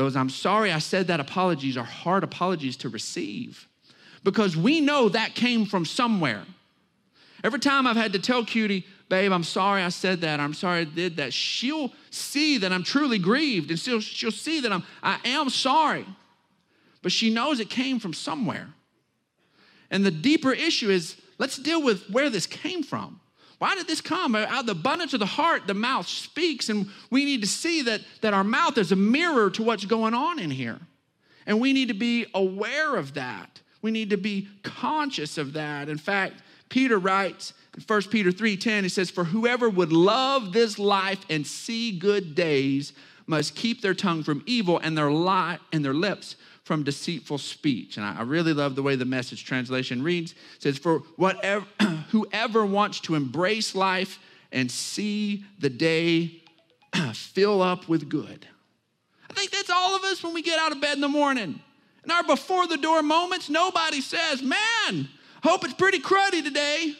Those 0.00 0.16
I'm 0.16 0.30
sorry 0.30 0.72
I 0.72 0.78
said 0.78 1.08
that 1.08 1.20
apologies 1.20 1.76
are 1.76 1.84
hard 1.84 2.24
apologies 2.24 2.74
to 2.78 2.88
receive 2.88 3.68
because 4.24 4.56
we 4.56 4.80
know 4.80 5.10
that 5.10 5.34
came 5.34 5.66
from 5.66 5.84
somewhere. 5.84 6.44
Every 7.44 7.60
time 7.60 7.86
I've 7.86 7.98
had 7.98 8.14
to 8.14 8.18
tell 8.18 8.42
Cutie, 8.42 8.86
babe, 9.10 9.30
I'm 9.30 9.44
sorry 9.44 9.82
I 9.82 9.90
said 9.90 10.22
that, 10.22 10.40
I'm 10.40 10.54
sorry 10.54 10.80
I 10.80 10.84
did 10.84 11.18
that, 11.18 11.34
she'll 11.34 11.92
see 12.08 12.56
that 12.56 12.72
I'm 12.72 12.82
truly 12.82 13.18
grieved 13.18 13.68
and 13.68 13.78
she'll, 13.78 14.00
she'll 14.00 14.30
see 14.30 14.60
that 14.60 14.72
I'm, 14.72 14.84
I 15.02 15.20
am 15.22 15.50
sorry. 15.50 16.06
But 17.02 17.12
she 17.12 17.28
knows 17.28 17.60
it 17.60 17.68
came 17.68 18.00
from 18.00 18.14
somewhere. 18.14 18.68
And 19.90 20.02
the 20.02 20.10
deeper 20.10 20.54
issue 20.54 20.88
is 20.88 21.16
let's 21.36 21.58
deal 21.58 21.82
with 21.82 22.08
where 22.08 22.30
this 22.30 22.46
came 22.46 22.82
from. 22.82 23.20
Why 23.60 23.74
did 23.74 23.86
this 23.86 24.00
come? 24.00 24.34
Out 24.34 24.60
of 24.60 24.66
the 24.66 24.72
abundance 24.72 25.12
of 25.12 25.20
the 25.20 25.26
heart, 25.26 25.66
the 25.66 25.74
mouth 25.74 26.08
speaks, 26.08 26.70
and 26.70 26.88
we 27.10 27.26
need 27.26 27.42
to 27.42 27.46
see 27.46 27.82
that, 27.82 28.00
that 28.22 28.32
our 28.32 28.42
mouth 28.42 28.78
is 28.78 28.90
a 28.90 28.96
mirror 28.96 29.50
to 29.50 29.62
what's 29.62 29.84
going 29.84 30.14
on 30.14 30.38
in 30.38 30.50
here. 30.50 30.78
And 31.46 31.60
we 31.60 31.74
need 31.74 31.88
to 31.88 31.94
be 31.94 32.24
aware 32.34 32.96
of 32.96 33.12
that. 33.14 33.60
We 33.82 33.90
need 33.90 34.08
to 34.10 34.16
be 34.16 34.48
conscious 34.62 35.36
of 35.36 35.52
that. 35.52 35.90
In 35.90 35.98
fact, 35.98 36.42
Peter 36.70 36.98
writes 36.98 37.52
in 37.76 37.82
1 37.82 38.02
Peter 38.10 38.32
3:10, 38.32 38.84
he 38.84 38.88
says, 38.88 39.10
For 39.10 39.24
whoever 39.24 39.68
would 39.68 39.92
love 39.92 40.54
this 40.54 40.78
life 40.78 41.22
and 41.28 41.46
see 41.46 41.92
good 41.92 42.34
days 42.34 42.94
must 43.26 43.54
keep 43.54 43.82
their 43.82 43.94
tongue 43.94 44.22
from 44.22 44.42
evil 44.46 44.78
and 44.78 44.96
their 44.96 45.10
lie 45.10 45.58
and 45.70 45.84
their 45.84 45.92
lips 45.92 46.36
from 46.64 46.82
deceitful 46.82 47.36
speech. 47.36 47.98
And 47.98 48.06
I 48.06 48.22
really 48.22 48.54
love 48.54 48.74
the 48.74 48.82
way 48.82 48.96
the 48.96 49.04
message 49.04 49.44
translation 49.44 50.02
reads. 50.02 50.32
It 50.56 50.62
says, 50.62 50.78
For 50.78 51.00
whatever 51.16 51.66
whoever 52.10 52.64
wants 52.64 53.00
to 53.00 53.14
embrace 53.14 53.74
life 53.74 54.18
and 54.52 54.70
see 54.70 55.44
the 55.58 55.70
day 55.70 56.42
fill 57.14 57.62
up 57.62 57.88
with 57.88 58.08
good. 58.08 58.46
I 59.28 59.32
think 59.32 59.50
that's 59.50 59.70
all 59.70 59.96
of 59.96 60.02
us 60.04 60.22
when 60.22 60.34
we 60.34 60.42
get 60.42 60.58
out 60.58 60.72
of 60.72 60.80
bed 60.80 60.94
in 60.94 61.00
the 61.00 61.08
morning. 61.08 61.60
In 62.04 62.10
our 62.10 62.24
before 62.24 62.66
the 62.66 62.76
door 62.76 63.02
moments, 63.02 63.48
nobody 63.48 64.00
says, 64.00 64.42
Man, 64.42 65.08
hope 65.42 65.64
it's 65.64 65.74
pretty 65.74 66.00
cruddy 66.00 66.42
today. 66.42 66.94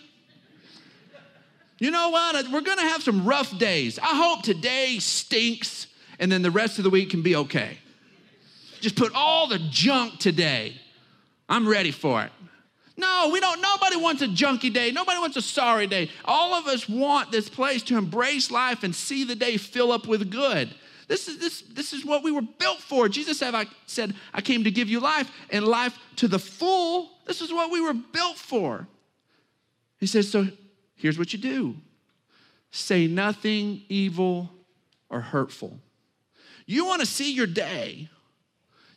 You 1.79 1.90
know 1.90 2.11
what? 2.11 2.37
Uh, 2.37 2.49
we're 2.52 2.61
gonna 2.61 2.83
have 2.83 3.02
some 3.02 3.26
rough 3.26 3.59
days. 3.59 3.99
I 3.99 4.14
hope 4.14 4.43
today 4.43 4.99
stinks 4.99 5.87
and 6.21 6.31
then 6.31 6.43
the 6.43 6.50
rest 6.50 6.79
of 6.79 6.85
the 6.85 6.90
week 6.90 7.11
can 7.11 7.23
be 7.23 7.35
okay. 7.35 7.79
Just 8.81 8.95
put 8.95 9.12
all 9.14 9.49
the 9.49 9.59
junk 9.59 10.19
today. 10.19 10.75
I'm 11.49 11.67
ready 11.67 11.90
for 11.90 12.23
it. 12.23 12.31
No, 13.00 13.30
we 13.33 13.40
don't. 13.40 13.62
Nobody 13.62 13.97
wants 13.97 14.21
a 14.21 14.28
junky 14.28 14.73
day. 14.73 14.90
Nobody 14.90 15.19
wants 15.19 15.37
a 15.38 15.42
sorry 15.42 15.87
day. 15.87 16.11
All 16.26 16.52
of 16.54 16.66
us 16.66 16.87
want 16.87 17.33
this 17.33 17.49
place 17.49 17.83
to 17.85 17.97
embrace 17.97 18.50
life 18.50 18.83
and 18.83 18.95
see 18.95 19.25
the 19.25 19.35
day 19.35 19.57
fill 19.57 19.90
up 19.90 20.07
with 20.07 20.30
good. 20.30 20.75
This 21.09 21.26
is, 21.26 21.38
this, 21.38 21.62
this 21.62 21.92
is 21.95 22.04
what 22.04 22.23
we 22.23 22.30
were 22.30 22.42
built 22.42 22.78
for. 22.78 23.09
Jesus 23.09 23.38
said 23.38 23.54
I, 23.54 23.66
said, 23.87 24.14
I 24.35 24.42
came 24.42 24.64
to 24.64 24.71
give 24.71 24.88
you 24.88 25.00
life 25.00 25.30
and 25.49 25.66
life 25.66 25.99
to 26.16 26.28
the 26.28 26.38
full. 26.38 27.11
This 27.26 27.40
is 27.40 27.50
what 27.50 27.73
we 27.73 27.80
were 27.80 27.95
built 27.95 28.37
for. 28.37 28.87
He 29.99 30.07
says, 30.07 30.30
So 30.30 30.47
here's 30.95 31.19
what 31.19 31.33
you 31.33 31.38
do 31.38 31.76
say 32.71 33.07
nothing 33.07 33.83
evil 33.88 34.50
or 35.09 35.21
hurtful. 35.21 35.80
You 36.66 36.85
want 36.85 37.00
to 37.00 37.07
see 37.07 37.33
your 37.33 37.49
day 37.49 38.11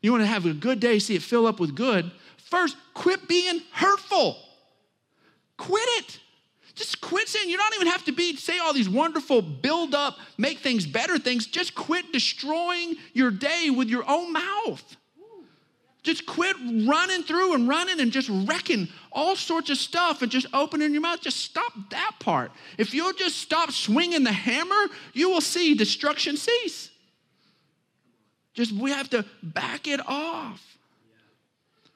you 0.03 0.12
want 0.12 0.22
to 0.22 0.27
have 0.27 0.45
a 0.45 0.53
good 0.53 0.79
day, 0.79 1.00
see 1.00 1.15
it 1.15 1.24
fill 1.24 1.48
up 1.48 1.60
with 1.60 1.75
good, 1.75 2.12
first 2.38 2.77
quit 2.93 3.27
being 3.27 3.62
hurtful. 3.72 4.38
Quit 5.57 5.88
it. 5.98 6.19
Just 6.75 7.01
quit 7.01 7.27
saying 7.27 7.50
you 7.50 7.57
don't 7.57 7.74
even 7.75 7.88
have 7.88 8.03
to 8.05 8.12
be 8.12 8.36
say 8.36 8.60
all 8.60 8.74
these 8.74 8.89
wonderful 8.89 9.41
build 9.41 9.95
up, 9.95 10.17
make 10.38 10.60
things 10.60 10.86
better 10.86 11.17
things. 11.17 11.45
Just 11.48 11.74
quit 11.74 12.12
destroying 12.12 12.95
your 13.13 13.31
day 13.31 13.69
with 13.69 13.88
your 13.88 14.03
own 14.07 14.33
mouth. 14.33 14.98
Just 16.01 16.25
quit 16.25 16.57
running 16.86 17.24
through 17.24 17.53
and 17.53 17.69
running 17.69 18.01
and 18.01 18.12
just 18.12 18.29
wrecking 18.29 18.89
all 19.12 19.38
sorts 19.38 19.69
of 19.69 19.77
stuff 19.77 20.22
and 20.22 20.29
just 20.29 20.48
opening 20.53 20.91
your 20.91 21.01
mouth. 21.01 21.22
Just 21.22 21.38
stop 21.38 21.72
that 21.91 22.15
part. 22.19 22.51
If 22.77 22.93
you'll 22.93 23.13
just 23.13 23.38
stop 23.38 23.72
swinging 23.72 24.25
the 24.25 24.33
hammer, 24.33 24.91
you 25.13 25.29
will 25.29 25.39
see 25.39 25.75
destruction 25.75 26.36
cease. 26.36 26.89
Just 28.53 28.72
we 28.72 28.91
have 28.91 29.10
to 29.12 29.25
back 29.41 29.88
it 29.88 30.00
off. 30.07 30.77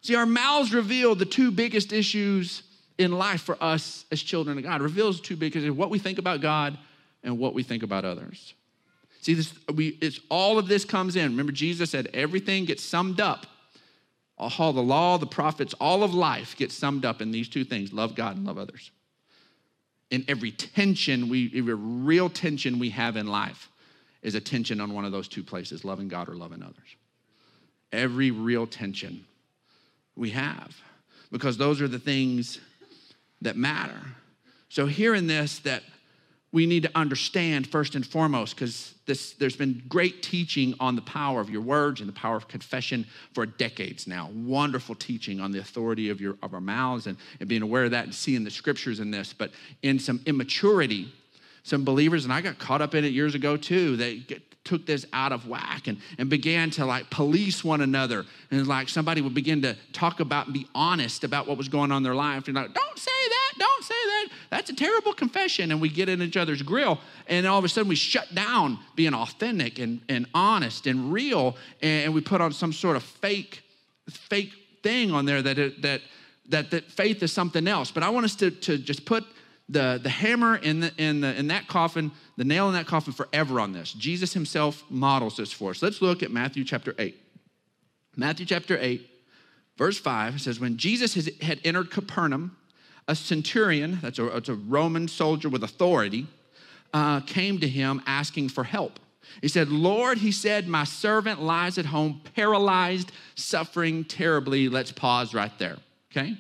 See, 0.02 0.16
our 0.16 0.26
mouths 0.26 0.74
reveal 0.74 1.16
the 1.16 1.26
two 1.26 1.52
biggest 1.52 1.92
issues 1.92 2.64
in 2.98 3.12
life 3.12 3.42
for 3.42 3.62
us 3.62 4.06
as 4.12 4.22
children 4.22 4.58
of 4.58 4.64
God. 4.64 4.82
Reveals 4.82 5.20
two 5.20 5.36
big 5.36 5.56
what 5.72 5.90
we 5.90 6.00
think 6.00 6.18
about 6.18 6.42
God 6.42 6.78
and 7.24 7.38
what 7.38 7.54
we 7.54 7.64
think 7.64 7.84
about 7.84 8.06
others. 8.06 8.54
See, 9.22 9.34
this 9.34 9.54
we 9.74 9.98
it's 10.02 10.20
all 10.30 10.58
of 10.58 10.68
this 10.68 10.86
comes 10.86 11.16
in. 11.16 11.32
Remember, 11.32 11.52
Jesus 11.52 11.92
said 11.92 12.10
everything 12.14 12.66
gets 12.66 12.84
summed 12.84 13.20
up 13.20 13.46
all 14.38 14.72
the 14.72 14.82
law, 14.82 15.18
the 15.18 15.26
prophets, 15.26 15.74
all 15.80 16.04
of 16.04 16.14
life 16.14 16.56
gets 16.56 16.76
summed 16.76 17.06
up 17.06 17.22
in 17.22 17.32
these 17.32 17.50
two 17.50 17.64
things 17.64 17.92
love 17.92 18.16
God 18.16 18.38
and 18.38 18.46
love 18.46 18.58
others. 18.58 18.92
In 20.10 20.24
every 20.28 20.52
tension, 20.52 21.28
we, 21.28 21.52
every 21.56 21.74
real 21.74 22.30
tension 22.30 22.80
we 22.80 22.92
have 22.92 23.18
in 23.18 23.28
life 23.28 23.70
is 24.22 24.36
a 24.36 24.42
tension 24.42 24.82
on 24.82 24.94
one 24.94 25.06
of 25.06 25.12
those 25.12 25.28
two 25.28 25.44
places 25.44 25.86
loving 25.86 26.08
God 26.08 26.30
or 26.30 26.36
loving 26.36 26.64
others. 26.64 26.96
Every 27.92 28.32
real 28.32 28.68
tension 28.68 29.26
we 30.16 30.32
have, 30.32 30.76
because 31.32 31.58
those 31.58 31.82
are 31.82 31.88
the 31.88 32.00
things 32.00 32.60
that 33.42 33.56
matter. 33.56 34.02
So, 34.70 34.86
hearing 34.86 35.28
this, 35.28 35.60
that 35.60 35.84
we 36.52 36.66
need 36.66 36.84
to 36.84 36.92
understand 36.96 37.68
first 37.68 37.96
and 37.96 38.06
foremost 38.06 38.56
because 38.56 38.96
there's 39.06 39.56
been 39.56 39.84
great 39.88 40.24
teaching 40.24 40.74
on 40.80 40.96
the 40.96 41.02
power 41.02 41.42
of 41.42 41.50
your 41.50 41.62
words 41.62 42.00
and 42.00 42.08
the 42.08 42.14
power 42.14 42.36
of 42.36 42.48
confession 42.48 43.06
for 43.34 43.46
decades 43.46 44.08
now 44.08 44.30
wonderful 44.34 44.96
teaching 44.96 45.40
on 45.40 45.52
the 45.52 45.60
authority 45.60 46.10
of, 46.10 46.22
your, 46.22 46.38
of 46.42 46.54
our 46.54 46.62
mouths 46.62 47.08
and, 47.08 47.18
and 47.40 47.50
being 47.50 47.62
aware 47.62 47.84
of 47.84 47.92
that 47.92 48.06
and 48.06 48.16
seeing 48.16 48.44
the 48.44 48.52
scriptures 48.52 49.00
in 49.00 49.12
this 49.12 49.34
but 49.34 49.52
in 49.84 50.00
some 50.00 50.22
immaturity 50.26 51.14
some 51.68 51.84
believers 51.84 52.24
and 52.24 52.34
i 52.34 52.40
got 52.40 52.58
caught 52.58 52.82
up 52.82 52.96
in 52.96 53.04
it 53.04 53.12
years 53.12 53.36
ago 53.36 53.58
too. 53.58 53.98
They 53.98 54.24
took 54.68 54.86
this 54.86 55.06
out 55.14 55.32
of 55.32 55.48
whack 55.48 55.88
and, 55.88 55.98
and 56.18 56.30
began 56.30 56.70
to 56.70 56.86
like 56.86 57.10
police 57.10 57.64
one 57.64 57.82
another. 57.82 58.26
And 58.52 58.68
like 58.68 58.90
somebody 58.90 59.22
would 59.22 59.34
begin 59.34 59.62
to 59.62 59.76
talk 59.94 60.20
about 60.20 60.48
and 60.48 60.54
be 60.54 60.68
honest 60.76 61.24
about 61.24 61.48
what 61.48 61.58
was 61.58 61.70
going 61.70 61.92
on 61.92 61.98
in 61.98 62.04
their 62.04 62.16
life. 62.16 62.48
And 62.48 62.56
like 62.56 62.74
don't 62.74 62.98
say 62.98 63.12
that 63.12 63.54
don't 63.58 63.84
say 63.84 63.94
that. 63.94 64.28
That's 64.50 64.70
a 64.70 64.76
terrible 64.76 65.14
confession. 65.14 65.72
And 65.72 65.82
we 65.82 65.90
get 65.90 66.10
in 66.10 66.22
each 66.22 66.38
other's 66.38 66.62
grill 66.62 67.00
and 67.28 67.48
all 67.48 67.58
of 67.60 67.66
a 67.66 67.70
sudden 67.70 67.88
we 67.88 67.96
shut 67.96 68.34
down 68.36 68.80
being 68.96 69.14
authentic 69.14 69.80
and, 69.80 70.02
and 70.10 70.26
honest 70.34 70.86
and 70.86 71.12
real 71.12 71.56
and 71.82 72.14
we 72.14 72.22
put 72.22 72.42
on 72.42 72.52
some 72.52 72.74
sort 72.74 72.98
of 72.98 73.04
fake 73.04 73.64
fake 74.10 74.54
thing 74.84 75.12
on 75.12 75.26
there 75.26 75.42
that 75.42 75.58
it, 75.58 75.82
that 75.82 76.02
that 76.50 76.72
that 76.72 76.92
faith 76.92 77.24
is 77.24 77.32
something 77.32 77.68
else. 77.68 77.92
But 77.92 78.04
i 78.04 78.10
want 78.10 78.26
us 78.26 78.36
to, 78.38 78.52
to 78.52 78.78
just 78.78 79.06
put 79.06 79.26
the, 79.70 80.00
the 80.02 80.10
hammer 80.10 80.56
in, 80.56 80.80
the, 80.80 80.92
in, 80.98 81.22
the, 81.22 81.38
in 81.38 81.48
that 81.48 81.68
coffin, 81.68 82.12
the 82.38 82.44
nail 82.46 82.68
in 82.68 82.74
that 82.74 82.88
coffin 82.88 83.14
forever 83.14 83.60
on 83.60 83.74
this. 83.74 83.92
Jesus 83.94 84.34
himself 84.34 84.84
models 84.90 85.38
this 85.38 85.52
for 85.52 85.72
us. 85.72 85.82
Let's 85.82 86.02
look 86.02 86.24
at 86.24 86.32
Matthew 86.32 86.64
chapter 86.64 86.96
8. 86.98 87.16
Matthew 88.16 88.46
chapter 88.46 88.78
8, 88.80 89.08
verse 89.78 90.00
5 90.00 90.42
says, 90.42 90.60
When 90.60 90.78
Jesus 90.78 91.30
had 91.42 91.60
entered 91.64 91.92
Capernaum, 91.92 92.56
a 93.08 93.16
centurion, 93.16 94.00
that's 94.02 94.20
a, 94.20 94.24
that's 94.24 94.50
a 94.50 94.56
Roman 94.56 95.08
soldier 95.08 95.50
with 95.50 95.64
authority, 95.64 96.28
uh, 96.94 97.20
came 97.22 97.60
to 97.60 97.68
him 97.68 98.02
asking 98.06 98.50
for 98.50 98.64
help. 98.64 99.00
He 99.42 99.48
said, 99.50 99.70
Lord, 99.70 100.18
he 100.18 100.32
said, 100.32 100.68
my 100.68 100.84
servant 100.84 101.42
lies 101.42 101.78
at 101.78 101.86
home, 101.86 102.22
paralyzed, 102.34 103.12
suffering 103.36 104.06
terribly. 104.06 104.70
Let's 104.70 104.92
pause 104.92 105.34
right 105.34 105.52
there, 105.60 105.78
okay? 106.12 106.38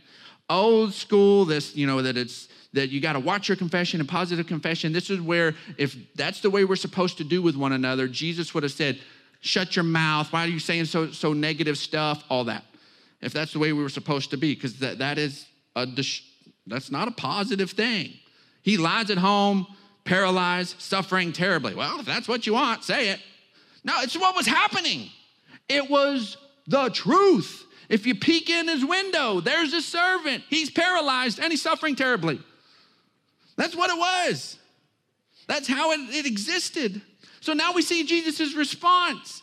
Old 0.49 0.93
school, 0.93 1.45
this, 1.45 1.75
you 1.75 1.87
know, 1.87 2.01
that 2.01 2.17
it's 2.17 2.47
that 2.73 2.89
you 2.89 3.01
got 3.01 3.13
to 3.13 3.19
watch 3.19 3.49
your 3.49 3.55
confession 3.55 3.99
and 3.99 4.07
positive 4.07 4.45
confession. 4.45 4.93
This 4.93 5.09
is 5.09 5.19
where, 5.19 5.55
if 5.77 5.95
that's 6.15 6.41
the 6.41 6.49
way 6.49 6.63
we're 6.63 6.75
supposed 6.75 7.17
to 7.17 7.23
do 7.23 7.41
with 7.41 7.55
one 7.55 7.73
another, 7.73 8.07
Jesus 8.07 8.53
would 8.53 8.63
have 8.63 8.71
said, 8.71 8.99
Shut 9.41 9.75
your 9.75 9.83
mouth. 9.83 10.31
Why 10.33 10.45
are 10.45 10.47
you 10.47 10.59
saying 10.59 10.85
so, 10.85 11.11
so 11.11 11.31
negative 11.31 11.77
stuff? 11.77 12.23
All 12.29 12.45
that. 12.45 12.63
If 13.21 13.33
that's 13.33 13.53
the 13.53 13.59
way 13.59 13.71
we 13.71 13.81
were 13.81 13.89
supposed 13.89 14.31
to 14.31 14.37
be, 14.37 14.53
because 14.53 14.79
that, 14.79 14.99
that 14.99 15.17
is 15.17 15.45
a, 15.75 15.87
that's 16.65 16.91
not 16.91 17.07
a 17.07 17.11
positive 17.11 17.71
thing. 17.71 18.13
He 18.61 18.77
lies 18.77 19.09
at 19.09 19.17
home, 19.17 19.67
paralyzed, 20.05 20.81
suffering 20.81 21.33
terribly. 21.33 21.75
Well, 21.75 21.99
if 21.99 22.05
that's 22.05 22.27
what 22.27 22.47
you 22.47 22.53
want, 22.53 22.83
say 22.83 23.09
it. 23.09 23.19
No, 23.83 23.93
it's 24.01 24.17
what 24.17 24.35
was 24.35 24.45
happening. 24.45 25.09
It 25.69 25.89
was 25.89 26.37
the 26.67 26.89
truth. 26.89 27.63
If 27.89 28.05
you 28.05 28.15
peek 28.15 28.49
in 28.49 28.67
his 28.67 28.85
window, 28.85 29.39
there's 29.39 29.73
a 29.73 29.81
servant. 29.81 30.43
He's 30.49 30.69
paralyzed 30.69 31.39
and 31.39 31.51
he's 31.51 31.61
suffering 31.61 31.95
terribly. 31.95 32.39
That's 33.55 33.75
what 33.75 33.89
it 33.89 33.97
was. 33.97 34.57
That's 35.47 35.67
how 35.67 35.91
it, 35.91 35.99
it 36.13 36.25
existed. 36.25 37.01
So 37.39 37.53
now 37.53 37.71
we 37.73 37.81
see 37.81 38.03
Jesus' 38.03 38.53
response. 38.55 39.41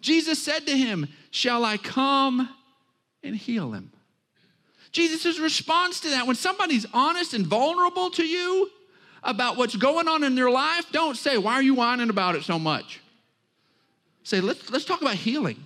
Jesus 0.00 0.42
said 0.42 0.66
to 0.66 0.76
him, 0.76 1.08
Shall 1.30 1.64
I 1.64 1.76
come 1.76 2.48
and 3.22 3.36
heal 3.36 3.72
him? 3.72 3.92
Jesus' 4.90 5.38
response 5.38 6.00
to 6.00 6.10
that, 6.10 6.26
when 6.26 6.36
somebody's 6.36 6.86
honest 6.92 7.34
and 7.34 7.46
vulnerable 7.46 8.10
to 8.10 8.24
you 8.24 8.70
about 9.22 9.56
what's 9.56 9.74
going 9.74 10.08
on 10.08 10.22
in 10.22 10.34
their 10.34 10.50
life, 10.50 10.86
don't 10.92 11.16
say, 11.16 11.38
Why 11.38 11.54
are 11.54 11.62
you 11.62 11.74
whining 11.74 12.10
about 12.10 12.34
it 12.34 12.42
so 12.42 12.58
much? 12.58 13.00
Say, 14.24 14.40
Let's, 14.40 14.70
let's 14.70 14.84
talk 14.84 15.00
about 15.00 15.14
healing. 15.14 15.64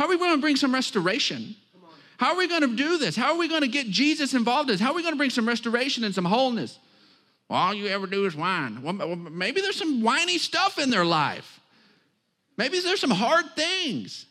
How 0.00 0.06
are 0.06 0.08
we 0.08 0.16
going 0.16 0.34
to 0.34 0.40
bring 0.40 0.56
some 0.56 0.72
restoration? 0.72 1.54
How 2.16 2.32
are 2.32 2.38
we 2.38 2.48
going 2.48 2.62
to 2.62 2.74
do 2.74 2.96
this? 2.96 3.14
How 3.14 3.32
are 3.32 3.38
we 3.38 3.48
going 3.48 3.60
to 3.60 3.68
get 3.68 3.86
Jesus 3.90 4.32
involved 4.32 4.70
in 4.70 4.72
this? 4.72 4.80
How 4.80 4.92
are 4.92 4.94
we 4.94 5.02
going 5.02 5.12
to 5.12 5.18
bring 5.18 5.28
some 5.28 5.46
restoration 5.46 6.04
and 6.04 6.14
some 6.14 6.24
wholeness? 6.24 6.78
Well, 7.50 7.58
all 7.58 7.74
you 7.74 7.86
ever 7.88 8.06
do 8.06 8.24
is 8.24 8.34
whine. 8.34 8.80
Well, 8.80 8.94
maybe 8.94 9.60
there's 9.60 9.76
some 9.76 10.00
whiny 10.00 10.38
stuff 10.38 10.78
in 10.78 10.88
their 10.88 11.04
life. 11.04 11.60
Maybe 12.56 12.80
there's 12.80 12.98
some 13.02 13.10
hard 13.10 13.54
things. 13.54 14.24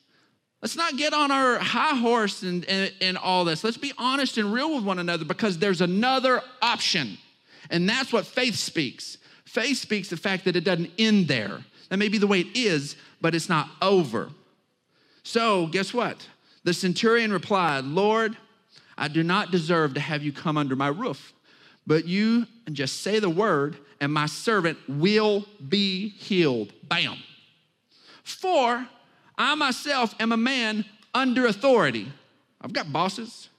Let's 0.64 0.76
not 0.76 0.98
get 0.98 1.14
on 1.14 1.30
our 1.30 1.60
high 1.60 1.96
horse 1.98 2.42
and, 2.42 2.66
and, 2.66 2.92
and, 3.00 3.16
all 3.16 3.46
this. 3.46 3.64
Let's 3.64 3.78
be 3.78 3.94
honest 3.96 4.40
and 4.40 4.52
real 4.52 4.74
with 4.74 4.84
one 4.84 4.98
another 4.98 5.24
because 5.24 5.60
there's 5.60 5.82
another 5.82 6.42
option. 6.64 7.16
And 7.70 7.88
that's 7.88 8.12
what 8.12 8.26
faith 8.26 8.56
speaks. 8.56 9.20
Faith 9.46 9.78
speaks 9.78 10.10
the 10.10 10.18
fact 10.18 10.46
that 10.46 10.56
it 10.56 10.64
doesn't 10.64 10.90
end 10.98 11.28
there. 11.28 11.60
That 11.90 11.98
may 11.98 12.10
be 12.10 12.18
the 12.18 12.26
way 12.26 12.40
it 12.40 12.58
is, 12.58 12.96
but 13.22 13.36
it's 13.36 13.50
not 13.50 13.70
over. 13.84 14.32
So, 15.30 15.68
guess 15.68 15.94
what? 15.94 16.28
The 16.64 16.74
centurion 16.74 17.32
replied, 17.32 17.86
Lord, 17.86 18.38
I 18.98 19.08
do 19.08 19.24
not 19.24 19.52
deserve 19.52 19.94
to 19.94 20.00
have 20.00 20.24
you 20.24 20.32
come 20.32 20.58
under 20.58 20.76
my 20.76 20.88
roof 20.88 21.34
but 21.90 22.08
you 22.08 22.46
just 22.72 23.02
say 23.02 23.18
the 23.18 23.32
word, 23.32 23.76
and 24.00 24.14
my 24.14 24.28
servant 24.28 24.78
will 24.88 25.44
be 25.70 26.10
healed. 26.10 26.72
Bam. 26.84 27.18
For 28.24 28.88
I 29.36 29.56
myself 29.56 30.14
am 30.20 30.32
a 30.32 30.38
man 30.38 30.86
under 31.16 31.48
authority. 31.48 32.12
I've 32.62 32.74
got 32.74 32.94
bosses 32.94 33.50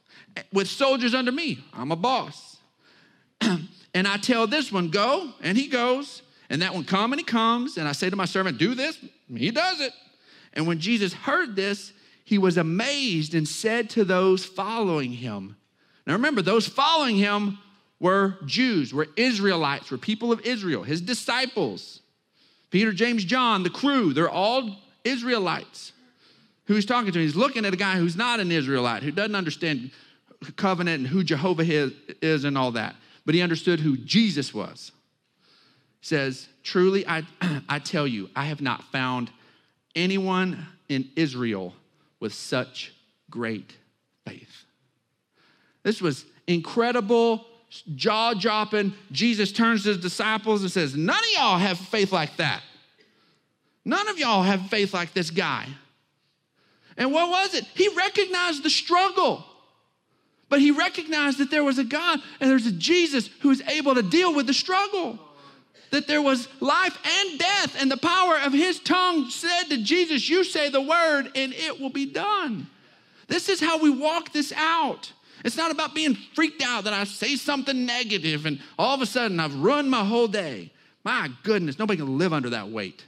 with 0.53 0.69
soldiers 0.69 1.13
under 1.13 1.33
me. 1.33 1.65
I'm 1.75 1.91
a 1.91 1.97
boss. 1.97 2.59
and 3.41 4.07
I 4.07 4.17
tell 4.19 4.47
this 4.47 4.71
one, 4.71 4.91
go, 4.91 5.33
and 5.43 5.59
he 5.59 5.67
goes. 5.67 6.23
And 6.49 6.63
that 6.63 6.73
one, 6.73 6.85
come, 6.85 7.13
and 7.13 7.19
he 7.19 7.25
comes. 7.25 7.79
And 7.79 7.89
I 7.89 7.93
say 7.93 8.11
to 8.11 8.17
my 8.17 8.27
servant, 8.27 8.59
do 8.59 8.77
this. 8.77 8.97
He 9.35 9.51
does 9.51 9.81
it. 9.81 9.93
And 10.53 10.67
when 10.67 10.81
Jesus 10.81 11.13
heard 11.13 11.57
this, 11.57 11.93
he 12.25 12.39
was 12.39 12.57
amazed 12.57 13.35
and 13.35 13.47
said 13.47 13.91
to 13.91 14.05
those 14.05 14.45
following 14.45 15.13
him. 15.13 15.57
Now 16.07 16.15
remember, 16.15 16.43
those 16.43 16.67
following 16.67 17.17
him 17.17 17.59
were 17.99 18.39
Jews, 18.47 18.95
were 18.95 19.09
Israelites, 19.17 19.91
were 19.91 19.99
people 19.99 20.33
of 20.33 20.41
Israel, 20.41 20.83
his 20.83 21.01
disciples. 21.01 22.01
Peter, 22.71 22.93
James, 22.93 23.25
John, 23.25 23.63
the 23.63 23.71
crew, 23.71 24.13
they're 24.13 24.31
all 24.31 24.79
Israelites. 25.05 25.93
Who 26.67 26.75
he's 26.75 26.87
talking 26.87 27.13
to, 27.13 27.19
he's 27.19 27.37
looking 27.37 27.65
at 27.65 27.75
a 27.75 27.77
guy 27.77 27.97
who's 27.97 28.17
not 28.17 28.39
an 28.41 28.53
Israelite, 28.53 29.03
who 29.03 29.11
doesn't 29.11 29.35
understand 29.35 29.91
covenant 30.57 31.01
and 31.01 31.07
who 31.09 31.25
Jehovah 31.25 31.65
is 32.23 32.45
and 32.45 32.57
all 32.57 32.71
that. 32.73 32.95
But 33.27 33.35
he 33.35 33.43
understood 33.43 33.81
who 33.81 33.97
Jesus 33.97 34.55
was. 34.55 34.93
He 36.01 36.07
says, 36.07 36.49
Truly, 36.63 37.07
I, 37.07 37.25
I 37.69 37.79
tell 37.81 38.07
you, 38.07 38.31
I 38.35 38.45
have 38.45 38.61
not 38.61 38.85
found 38.85 39.31
anyone 39.94 40.66
in 40.88 41.09
Israel 41.16 41.74
with 42.18 42.35
such 42.35 42.92
great 43.31 43.76
faith. 44.26 44.64
This 45.83 46.03
was 46.03 46.24
incredible 46.46 47.46
jaw 47.94 48.35
dropping, 48.35 48.92
Jesus 49.12 49.53
turns 49.53 49.85
to 49.85 49.90
his 49.90 49.98
disciples 49.98 50.62
and 50.62 50.70
says, 50.70 50.96
None 50.96 51.16
of 51.16 51.31
y'all 51.37 51.59
have 51.59 51.79
faith 51.79 52.12
like 52.12 52.37
that. 52.37 52.62
None 53.85 54.09
of 54.09 54.18
y'all 54.18 54.42
have 54.42 54.68
faith 54.68 54.92
like 54.92 55.14
this 55.14 55.31
guy. 55.31 55.66
And 56.96 57.12
what 57.12 57.31
was 57.31 57.55
it? 57.55 57.64
He 57.74 57.88
recognized 57.96 58.62
the 58.62 58.70
struggle. 58.70 59.44
But 60.48 60.61
he 60.61 60.72
recognized 60.72 61.38
that 61.38 61.50
there 61.50 61.64
was 61.64 61.79
a 61.79 61.85
God 61.85 62.20
and 62.40 62.50
there's 62.50 62.66
a 62.66 62.72
Jesus 62.72 63.31
who 63.40 63.50
is 63.50 63.62
able 63.68 63.94
to 63.94 64.03
deal 64.03 64.35
with 64.35 64.46
the 64.46 64.53
struggle. 64.53 65.18
That 65.90 66.07
there 66.07 66.22
was 66.22 66.48
life 66.61 66.96
and 67.05 67.38
death, 67.38 67.76
and 67.81 67.90
the 67.90 67.96
power 67.96 68.38
of 68.38 68.53
his 68.53 68.79
tongue 68.79 69.29
said 69.29 69.64
to 69.70 69.83
Jesus, 69.83 70.29
You 70.29 70.44
say 70.44 70.68
the 70.68 70.81
word, 70.81 71.31
and 71.35 71.53
it 71.53 71.81
will 71.81 71.90
be 71.90 72.07
done. 72.07 72.68
This 73.26 73.48
is 73.48 73.61
how 73.61 73.79
we 73.79 73.90
walk 73.90 74.33
this 74.33 74.53
out. 74.53 75.12
It's 75.44 75.57
not 75.57 75.70
about 75.70 75.94
being 75.94 76.16
freaked 76.35 76.62
out 76.62 76.85
that 76.85 76.92
I 76.92 77.05
say 77.05 77.37
something 77.37 77.87
negative 77.87 78.46
and 78.46 78.61
all 78.79 78.94
of 78.94 79.00
a 79.00 79.07
sudden 79.07 79.40
I've 79.40 79.55
ruined 79.55 79.90
my 79.90 80.05
whole 80.05 80.29
day. 80.29 80.70
My 81.05 81.31
goodness, 81.44 81.79
nobody 81.79 81.98
can 81.98 82.18
live 82.18 82.33
under 82.33 82.50
that 82.50 82.68
weight. 82.68 83.05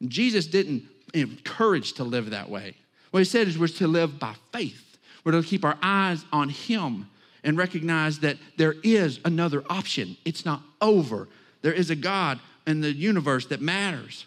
And 0.00 0.08
Jesus 0.08 0.46
didn't 0.46 0.84
encourage 1.12 1.94
to 1.94 2.04
live 2.04 2.30
that 2.30 2.48
way. 2.48 2.74
What 3.10 3.20
he 3.20 3.24
said 3.24 3.48
is 3.48 3.58
we're 3.58 3.68
to 3.68 3.86
live 3.86 4.18
by 4.18 4.34
faith. 4.52 4.96
We're 5.24 5.32
to 5.32 5.42
keep 5.42 5.64
our 5.64 5.76
eyes 5.82 6.24
on 6.32 6.48
him 6.48 7.08
and 7.44 7.58
recognize 7.58 8.20
that 8.20 8.36
there 8.56 8.76
is 8.82 9.20
another 9.24 9.64
option. 9.68 10.16
It's 10.24 10.44
not 10.44 10.62
over. 10.80 11.28
There 11.62 11.72
is 11.72 11.90
a 11.90 11.96
God 11.96 12.38
in 12.66 12.80
the 12.80 12.92
universe 12.92 13.46
that 13.46 13.60
matters. 13.60 14.26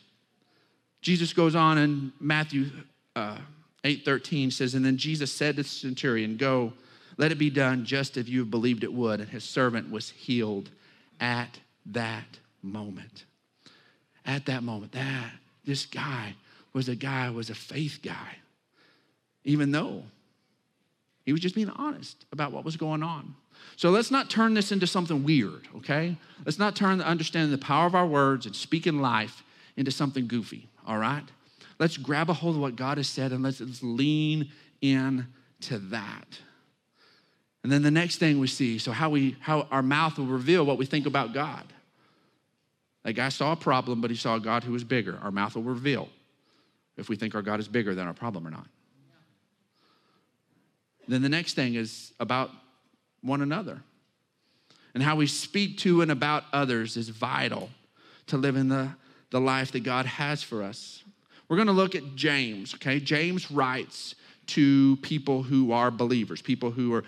Jesus 1.01 1.33
goes 1.33 1.55
on 1.55 1.77
in 1.77 2.11
Matthew 2.19 2.69
uh, 3.15 3.37
8 3.83 4.05
13 4.05 4.51
says, 4.51 4.75
And 4.75 4.85
then 4.85 4.97
Jesus 4.97 5.31
said 5.31 5.55
to 5.55 5.63
the 5.63 5.67
centurion, 5.67 6.37
Go, 6.37 6.73
let 7.17 7.31
it 7.31 7.37
be 7.37 7.49
done 7.49 7.85
just 7.85 8.17
as 8.17 8.29
you 8.29 8.45
believed 8.45 8.83
it 8.83 8.93
would. 8.93 9.19
And 9.19 9.29
his 9.29 9.43
servant 9.43 9.91
was 9.91 10.09
healed 10.09 10.69
at 11.19 11.59
that 11.87 12.39
moment. 12.61 13.25
At 14.25 14.45
that 14.45 14.63
moment, 14.63 14.91
that 14.91 15.31
this 15.65 15.85
guy 15.85 16.35
was 16.73 16.89
a 16.89 16.95
guy, 16.95 17.29
was 17.29 17.49
a 17.49 17.55
faith 17.55 17.99
guy, 18.03 18.37
even 19.43 19.71
though 19.71 20.03
he 21.25 21.31
was 21.31 21.41
just 21.41 21.55
being 21.55 21.69
honest 21.69 22.25
about 22.31 22.51
what 22.51 22.63
was 22.63 22.77
going 22.77 23.03
on. 23.03 23.35
So 23.75 23.89
let's 23.89 24.11
not 24.11 24.29
turn 24.29 24.53
this 24.53 24.71
into 24.71 24.87
something 24.87 25.23
weird, 25.23 25.67
okay? 25.77 26.17
Let's 26.45 26.59
not 26.59 26.75
turn 26.75 26.99
the 26.99 27.07
understanding 27.07 27.51
the 27.51 27.57
power 27.57 27.85
of 27.85 27.95
our 27.95 28.05
words 28.05 28.45
and 28.45 28.55
speaking 28.55 29.01
life 29.01 29.43
into 29.75 29.91
something 29.91 30.27
goofy, 30.27 30.69
all 30.85 30.97
right? 30.97 31.23
Let's 31.79 31.97
grab 31.97 32.29
a 32.29 32.33
hold 32.33 32.55
of 32.55 32.61
what 32.61 32.75
God 32.75 32.97
has 32.97 33.07
said 33.07 33.31
and 33.31 33.43
let's, 33.43 33.59
let's 33.59 33.81
lean 33.81 34.51
in 34.81 35.27
to 35.61 35.79
that. 35.79 36.39
And 37.63 37.71
then 37.71 37.83
the 37.83 37.91
next 37.91 38.17
thing 38.17 38.39
we 38.39 38.47
see, 38.47 38.79
so 38.79 38.91
how 38.91 39.09
we 39.09 39.35
how 39.39 39.67
our 39.71 39.83
mouth 39.83 40.17
will 40.17 40.25
reveal 40.25 40.65
what 40.65 40.77
we 40.77 40.85
think 40.85 41.05
about 41.05 41.33
God. 41.33 41.63
That 43.03 43.13
guy 43.13 43.29
saw 43.29 43.51
a 43.51 43.55
problem, 43.55 44.01
but 44.01 44.11
he 44.11 44.17
saw 44.17 44.35
a 44.35 44.39
God 44.39 44.63
who 44.63 44.71
was 44.71 44.83
bigger. 44.83 45.19
Our 45.21 45.31
mouth 45.31 45.55
will 45.55 45.63
reveal 45.63 46.09
if 46.97 47.09
we 47.09 47.15
think 47.15 47.35
our 47.35 47.41
God 47.41 47.59
is 47.59 47.67
bigger 47.67 47.95
than 47.95 48.07
our 48.07 48.13
problem 48.13 48.47
or 48.47 48.51
not. 48.51 48.67
Then 51.07 51.21
the 51.21 51.29
next 51.29 51.55
thing 51.55 51.75
is 51.75 52.13
about 52.19 52.51
one 53.21 53.41
another. 53.41 53.81
And 54.93 55.01
how 55.01 55.15
we 55.15 55.27
speak 55.27 55.77
to 55.79 56.01
and 56.01 56.11
about 56.11 56.43
others 56.51 56.97
is 56.97 57.09
vital 57.09 57.69
to 58.27 58.37
living 58.37 58.67
the, 58.67 58.89
the 59.29 59.39
life 59.39 59.71
that 59.71 59.81
God 59.81 60.05
has 60.05 60.43
for 60.43 60.63
us. 60.63 61.03
We're 61.47 61.57
gonna 61.57 61.71
look 61.71 61.95
at 61.95 62.15
James, 62.15 62.73
okay? 62.75 62.99
James 62.99 63.51
writes 63.51 64.15
to 64.47 64.97
people 64.97 65.43
who 65.43 65.71
are 65.71 65.91
believers, 65.91 66.41
people 66.41 66.71
who 66.71 66.93
are, 66.93 67.03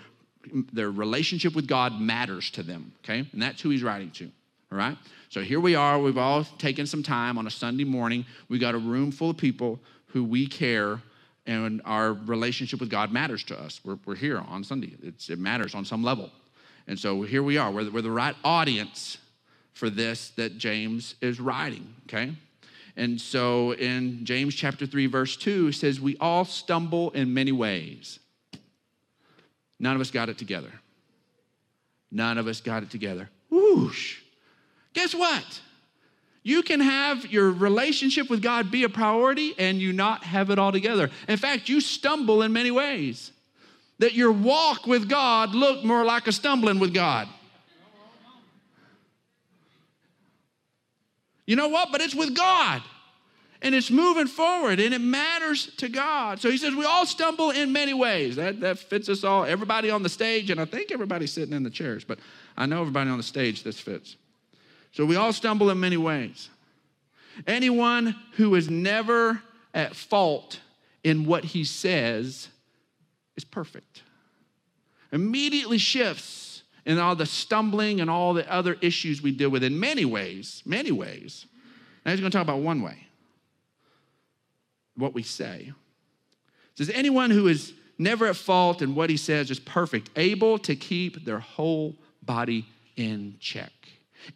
their 0.72 0.90
relationship 0.90 1.54
with 1.54 1.66
God 1.66 2.00
matters 2.00 2.50
to 2.50 2.62
them, 2.62 2.92
okay? 3.04 3.26
And 3.32 3.42
that's 3.42 3.60
who 3.60 3.70
he's 3.70 3.82
writing 3.82 4.10
to, 4.12 4.30
all 4.70 4.78
right? 4.78 4.96
So 5.30 5.40
here 5.40 5.60
we 5.60 5.74
are, 5.74 5.98
we've 5.98 6.18
all 6.18 6.44
taken 6.44 6.86
some 6.86 7.02
time 7.02 7.38
on 7.38 7.46
a 7.46 7.50
Sunday 7.50 7.84
morning. 7.84 8.24
We 8.48 8.58
got 8.58 8.74
a 8.74 8.78
room 8.78 9.10
full 9.10 9.30
of 9.30 9.36
people 9.36 9.80
who 10.08 10.22
we 10.24 10.46
care 10.46 11.00
and 11.46 11.82
our 11.84 12.12
relationship 12.12 12.80
with 12.80 12.90
God 12.90 13.12
matters 13.12 13.44
to 13.44 13.60
us. 13.60 13.80
We're, 13.84 13.98
we're 14.06 14.16
here 14.16 14.38
on 14.38 14.64
Sunday, 14.64 14.94
it's, 15.02 15.30
it 15.30 15.38
matters 15.38 15.74
on 15.74 15.84
some 15.84 16.02
level. 16.02 16.30
And 16.86 16.98
so 16.98 17.22
here 17.22 17.42
we 17.42 17.56
are, 17.56 17.70
we're, 17.70 17.90
we're 17.90 18.02
the 18.02 18.10
right 18.10 18.36
audience 18.44 19.18
for 19.72 19.90
this 19.90 20.30
that 20.36 20.58
James 20.58 21.14
is 21.20 21.40
writing, 21.40 21.94
okay? 22.06 22.32
And 22.96 23.20
so 23.20 23.72
in 23.72 24.24
James 24.24 24.54
chapter 24.54 24.86
3, 24.86 25.06
verse 25.06 25.36
2, 25.36 25.68
it 25.68 25.74
says, 25.74 26.00
We 26.00 26.16
all 26.18 26.44
stumble 26.44 27.10
in 27.10 27.34
many 27.34 27.52
ways. 27.52 28.20
None 29.80 29.94
of 29.94 30.00
us 30.00 30.10
got 30.10 30.28
it 30.28 30.38
together. 30.38 30.70
None 32.12 32.38
of 32.38 32.46
us 32.46 32.60
got 32.60 32.84
it 32.84 32.90
together. 32.90 33.28
Whoosh. 33.50 34.20
Guess 34.92 35.14
what? 35.14 35.60
You 36.46 36.62
can 36.62 36.78
have 36.80 37.32
your 37.32 37.50
relationship 37.50 38.28
with 38.28 38.42
God 38.42 38.70
be 38.70 38.84
a 38.84 38.88
priority 38.90 39.54
and 39.58 39.80
you 39.80 39.94
not 39.94 40.22
have 40.24 40.50
it 40.50 40.58
all 40.58 40.72
together. 40.72 41.10
In 41.26 41.38
fact, 41.38 41.70
you 41.70 41.80
stumble 41.80 42.42
in 42.42 42.52
many 42.52 42.70
ways. 42.70 43.32
That 43.98 44.12
your 44.12 44.30
walk 44.30 44.86
with 44.86 45.08
God 45.08 45.54
look 45.54 45.84
more 45.84 46.04
like 46.04 46.26
a 46.26 46.32
stumbling 46.32 46.78
with 46.78 46.92
God. 46.92 47.28
You 51.46 51.56
know 51.56 51.68
what? 51.68 51.90
But 51.90 52.02
it's 52.02 52.14
with 52.14 52.34
God. 52.36 52.82
And 53.62 53.74
it's 53.74 53.90
moving 53.90 54.26
forward 54.26 54.80
and 54.80 54.92
it 54.92 55.00
matters 55.00 55.74
to 55.76 55.88
God. 55.88 56.40
So 56.40 56.50
he 56.50 56.58
says, 56.58 56.74
we 56.74 56.84
all 56.84 57.06
stumble 57.06 57.50
in 57.52 57.72
many 57.72 57.94
ways. 57.94 58.36
That, 58.36 58.60
that 58.60 58.78
fits 58.78 59.08
us 59.08 59.24
all, 59.24 59.46
everybody 59.46 59.88
on 59.88 60.02
the 60.02 60.10
stage, 60.10 60.50
and 60.50 60.60
I 60.60 60.66
think 60.66 60.92
everybody 60.92 61.26
sitting 61.26 61.54
in 61.54 61.62
the 61.62 61.70
chairs, 61.70 62.04
but 62.04 62.18
I 62.58 62.66
know 62.66 62.82
everybody 62.82 63.08
on 63.08 63.16
the 63.16 63.22
stage 63.22 63.62
this 63.62 63.80
fits. 63.80 64.16
So 64.94 65.04
we 65.04 65.16
all 65.16 65.32
stumble 65.32 65.70
in 65.70 65.80
many 65.80 65.96
ways. 65.96 66.48
Anyone 67.48 68.14
who 68.36 68.54
is 68.54 68.70
never 68.70 69.42
at 69.74 69.96
fault 69.96 70.60
in 71.02 71.26
what 71.26 71.44
he 71.44 71.64
says 71.64 72.46
is 73.36 73.44
perfect. 73.44 74.04
Immediately 75.10 75.78
shifts 75.78 76.62
in 76.86 76.98
all 76.98 77.16
the 77.16 77.26
stumbling 77.26 78.00
and 78.00 78.08
all 78.08 78.34
the 78.34 78.48
other 78.50 78.76
issues 78.80 79.20
we 79.20 79.32
deal 79.32 79.48
with 79.48 79.64
in 79.64 79.80
many 79.80 80.04
ways, 80.04 80.62
many 80.64 80.92
ways. 80.92 81.44
Now 82.06 82.12
he's 82.12 82.20
going 82.20 82.30
to 82.30 82.38
talk 82.38 82.44
about 82.44 82.60
one 82.60 82.80
way 82.80 83.08
what 84.94 85.12
we 85.12 85.24
say. 85.24 85.72
It 85.72 86.78
says, 86.78 86.90
anyone 86.90 87.32
who 87.32 87.48
is 87.48 87.72
never 87.98 88.26
at 88.26 88.36
fault 88.36 88.80
in 88.80 88.94
what 88.94 89.10
he 89.10 89.16
says 89.16 89.50
is 89.50 89.58
perfect, 89.58 90.08
able 90.14 90.56
to 90.60 90.76
keep 90.76 91.24
their 91.24 91.40
whole 91.40 91.96
body 92.22 92.64
in 92.94 93.34
check. 93.40 93.72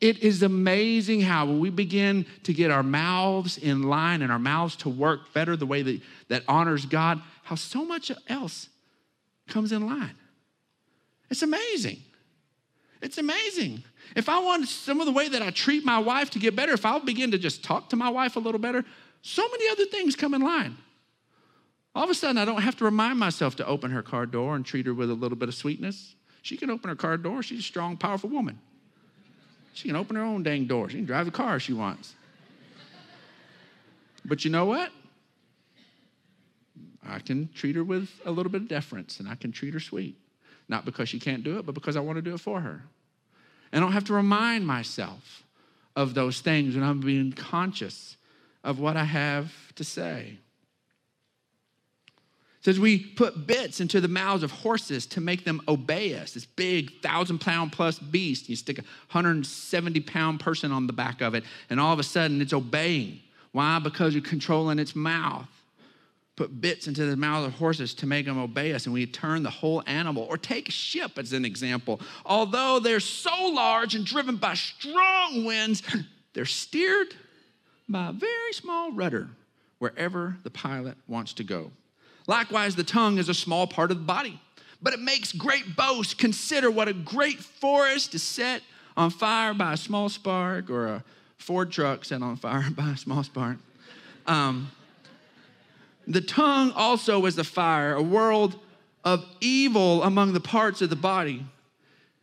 It 0.00 0.18
is 0.18 0.42
amazing 0.42 1.22
how 1.22 1.46
when 1.46 1.60
we 1.60 1.70
begin 1.70 2.26
to 2.44 2.52
get 2.52 2.70
our 2.70 2.82
mouths 2.82 3.58
in 3.58 3.84
line 3.84 4.22
and 4.22 4.30
our 4.30 4.38
mouths 4.38 4.76
to 4.76 4.88
work 4.88 5.32
better 5.32 5.56
the 5.56 5.66
way 5.66 5.82
that, 5.82 6.00
that 6.28 6.42
honors 6.48 6.86
God, 6.86 7.20
how 7.42 7.54
so 7.54 7.84
much 7.84 8.12
else 8.28 8.68
comes 9.48 9.72
in 9.72 9.86
line. 9.86 10.14
It's 11.30 11.42
amazing. 11.42 11.98
It's 13.00 13.18
amazing. 13.18 13.82
If 14.16 14.28
I 14.28 14.38
want 14.40 14.68
some 14.68 15.00
of 15.00 15.06
the 15.06 15.12
way 15.12 15.28
that 15.28 15.42
I 15.42 15.50
treat 15.50 15.84
my 15.84 15.98
wife 15.98 16.30
to 16.30 16.38
get 16.38 16.56
better, 16.56 16.72
if 16.72 16.84
I'll 16.84 17.00
begin 17.00 17.30
to 17.30 17.38
just 17.38 17.62
talk 17.62 17.90
to 17.90 17.96
my 17.96 18.08
wife 18.08 18.36
a 18.36 18.40
little 18.40 18.60
better, 18.60 18.84
so 19.22 19.46
many 19.48 19.68
other 19.70 19.86
things 19.86 20.16
come 20.16 20.34
in 20.34 20.42
line. 20.42 20.76
All 21.94 22.04
of 22.04 22.10
a 22.10 22.14
sudden, 22.14 22.38
I 22.38 22.44
don't 22.44 22.62
have 22.62 22.76
to 22.76 22.84
remind 22.84 23.18
myself 23.18 23.56
to 23.56 23.66
open 23.66 23.90
her 23.90 24.02
car 24.02 24.26
door 24.26 24.56
and 24.56 24.64
treat 24.64 24.86
her 24.86 24.94
with 24.94 25.10
a 25.10 25.14
little 25.14 25.36
bit 25.36 25.48
of 25.48 25.54
sweetness. 25.54 26.14
She 26.42 26.56
can 26.56 26.70
open 26.70 26.88
her 26.88 26.96
car 26.96 27.16
door. 27.16 27.42
She's 27.42 27.60
a 27.60 27.62
strong, 27.62 27.96
powerful 27.96 28.30
woman. 28.30 28.58
She 29.78 29.86
can 29.86 29.96
open 29.96 30.16
her 30.16 30.24
own 30.24 30.42
dang 30.42 30.66
door. 30.66 30.90
She 30.90 30.96
can 30.96 31.04
drive 31.04 31.26
the 31.26 31.30
car 31.30 31.54
if 31.54 31.62
she 31.62 31.72
wants. 31.72 32.16
But 34.24 34.44
you 34.44 34.50
know 34.50 34.64
what? 34.64 34.90
I 37.06 37.20
can 37.20 37.48
treat 37.54 37.76
her 37.76 37.84
with 37.84 38.10
a 38.24 38.32
little 38.32 38.50
bit 38.50 38.62
of 38.62 38.68
deference 38.68 39.20
and 39.20 39.28
I 39.28 39.36
can 39.36 39.52
treat 39.52 39.72
her 39.74 39.78
sweet. 39.80 40.16
Not 40.68 40.84
because 40.84 41.08
she 41.08 41.20
can't 41.20 41.44
do 41.44 41.60
it, 41.60 41.64
but 41.64 41.76
because 41.76 41.94
I 41.94 42.00
want 42.00 42.16
to 42.16 42.22
do 42.22 42.34
it 42.34 42.40
for 42.40 42.60
her. 42.60 42.82
And 43.70 43.84
I 43.84 43.86
don't 43.86 43.92
have 43.92 44.06
to 44.06 44.14
remind 44.14 44.66
myself 44.66 45.44
of 45.94 46.12
those 46.12 46.40
things 46.40 46.74
when 46.74 46.82
I'm 46.82 46.98
being 46.98 47.30
conscious 47.30 48.16
of 48.64 48.80
what 48.80 48.96
I 48.96 49.04
have 49.04 49.52
to 49.76 49.84
say 49.84 50.38
says 52.60 52.80
we 52.80 52.98
put 52.98 53.46
bits 53.46 53.80
into 53.80 54.00
the 54.00 54.08
mouths 54.08 54.42
of 54.42 54.50
horses 54.50 55.06
to 55.06 55.20
make 55.20 55.44
them 55.44 55.60
obey 55.68 56.14
us. 56.14 56.32
This 56.32 56.44
big 56.44 57.00
thousand 57.02 57.40
pound 57.40 57.72
plus 57.72 57.98
beast. 57.98 58.48
You 58.48 58.56
stick 58.56 58.78
a 58.78 58.82
170 59.12 60.00
pound 60.00 60.40
person 60.40 60.72
on 60.72 60.86
the 60.86 60.92
back 60.92 61.20
of 61.20 61.34
it, 61.34 61.44
and 61.70 61.78
all 61.78 61.92
of 61.92 61.98
a 61.98 62.04
sudden 62.04 62.40
it's 62.40 62.52
obeying. 62.52 63.20
Why? 63.52 63.78
Because 63.78 64.14
you're 64.14 64.22
controlling 64.22 64.78
its 64.78 64.96
mouth. 64.96 65.48
Put 66.36 66.60
bits 66.60 66.86
into 66.86 67.04
the 67.06 67.16
mouths 67.16 67.46
of 67.46 67.54
horses 67.54 67.94
to 67.94 68.06
make 68.06 68.26
them 68.26 68.38
obey 68.38 68.72
us, 68.72 68.86
and 68.86 68.92
we 68.92 69.06
turn 69.06 69.42
the 69.42 69.50
whole 69.50 69.82
animal. 69.86 70.24
Or 70.24 70.36
take 70.36 70.68
a 70.68 70.72
ship 70.72 71.18
as 71.18 71.32
an 71.32 71.44
example. 71.44 72.00
Although 72.24 72.80
they're 72.80 73.00
so 73.00 73.48
large 73.48 73.94
and 73.94 74.04
driven 74.04 74.36
by 74.36 74.54
strong 74.54 75.44
winds, 75.44 75.82
they're 76.34 76.44
steered 76.44 77.14
by 77.88 78.08
a 78.08 78.12
very 78.12 78.52
small 78.52 78.92
rudder 78.92 79.28
wherever 79.78 80.36
the 80.42 80.50
pilot 80.50 80.96
wants 81.06 81.32
to 81.34 81.44
go. 81.44 81.70
Likewise, 82.28 82.76
the 82.76 82.84
tongue 82.84 83.18
is 83.18 83.28
a 83.28 83.34
small 83.34 83.66
part 83.66 83.90
of 83.90 83.96
the 83.96 84.04
body, 84.04 84.40
but 84.80 84.92
it 84.92 85.00
makes 85.00 85.32
great 85.32 85.74
boast. 85.74 86.18
Consider 86.18 86.70
what 86.70 86.86
a 86.86 86.92
great 86.92 87.40
forest 87.40 88.14
is 88.14 88.22
set 88.22 88.62
on 88.96 89.10
fire 89.10 89.54
by 89.54 89.72
a 89.72 89.76
small 89.76 90.08
spark, 90.08 90.70
or 90.70 90.86
a 90.86 91.04
Ford 91.38 91.72
truck 91.72 92.04
set 92.04 92.22
on 92.22 92.36
fire 92.36 92.68
by 92.76 92.90
a 92.90 92.96
small 92.96 93.24
spark. 93.24 93.56
Um, 94.26 94.70
The 96.06 96.20
tongue 96.20 96.70
also 96.72 97.24
is 97.26 97.38
a 97.38 97.44
fire, 97.44 97.94
a 97.94 98.02
world 98.02 98.58
of 99.04 99.24
evil 99.40 100.02
among 100.02 100.32
the 100.34 100.40
parts 100.40 100.82
of 100.82 100.90
the 100.90 100.96
body. 100.96 101.46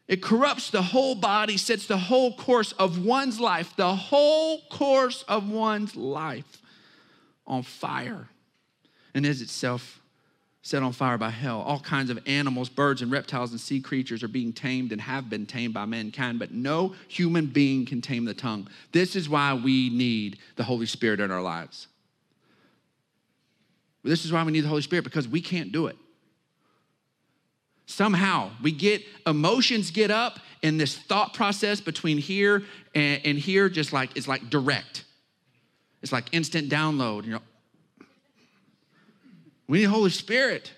It 0.07 0.21
corrupts 0.21 0.69
the 0.69 0.83
whole 0.83 1.15
body, 1.15 1.57
sets 1.57 1.87
the 1.87 1.97
whole 1.97 2.35
course 2.35 2.73
of 2.73 3.03
one's 3.03 3.39
life, 3.39 3.75
the 3.75 3.95
whole 3.95 4.61
course 4.69 5.23
of 5.27 5.49
one's 5.49 5.95
life 5.95 6.61
on 7.47 7.63
fire, 7.63 8.29
and 9.15 9.25
is 9.25 9.41
itself 9.41 10.01
set 10.61 10.83
on 10.83 10.91
fire 10.91 11.17
by 11.17 11.29
hell. 11.29 11.61
All 11.61 11.79
kinds 11.79 12.09
of 12.09 12.19
animals, 12.27 12.69
birds, 12.69 13.01
and 13.01 13.11
reptiles 13.11 13.51
and 13.51 13.59
sea 13.59 13.79
creatures 13.79 14.23
are 14.23 14.27
being 14.27 14.51
tamed 14.51 14.91
and 14.91 14.99
have 14.99 15.29
been 15.29 15.45
tamed 15.45 15.73
by 15.73 15.85
mankind, 15.85 16.37
but 16.37 16.51
no 16.51 16.93
human 17.07 17.45
being 17.45 17.85
can 17.85 18.01
tame 18.01 18.25
the 18.25 18.33
tongue. 18.33 18.67
This 18.91 19.15
is 19.15 19.29
why 19.29 19.53
we 19.53 19.89
need 19.89 20.39
the 20.55 20.63
Holy 20.63 20.85
Spirit 20.85 21.19
in 21.19 21.31
our 21.31 21.41
lives. 21.41 21.87
This 24.03 24.25
is 24.25 24.31
why 24.33 24.43
we 24.43 24.51
need 24.51 24.61
the 24.61 24.67
Holy 24.67 24.81
Spirit 24.81 25.03
because 25.03 25.27
we 25.27 25.39
can't 25.39 25.71
do 25.71 25.87
it. 25.87 25.95
Somehow 27.85 28.49
we 28.61 28.71
get 28.71 29.03
emotions 29.27 29.91
get 29.91 30.09
up 30.09 30.39
and 30.63 30.79
this 30.79 30.97
thought 30.97 31.35
process 31.35 31.79
between 31.79 32.17
here 32.17 32.63
and, 32.95 33.21
and 33.23 33.37
here 33.37 33.69
just 33.69 33.93
like 33.93 34.17
it's 34.17 34.27
like 34.27 34.49
direct. 34.49 35.05
It's 36.01 36.11
like 36.11 36.25
instant 36.31 36.69
download. 36.69 37.25
You 37.25 37.33
know, 37.33 37.41
we 39.67 39.79
need 39.79 39.85
Holy 39.85 40.09
Spirit 40.09 40.71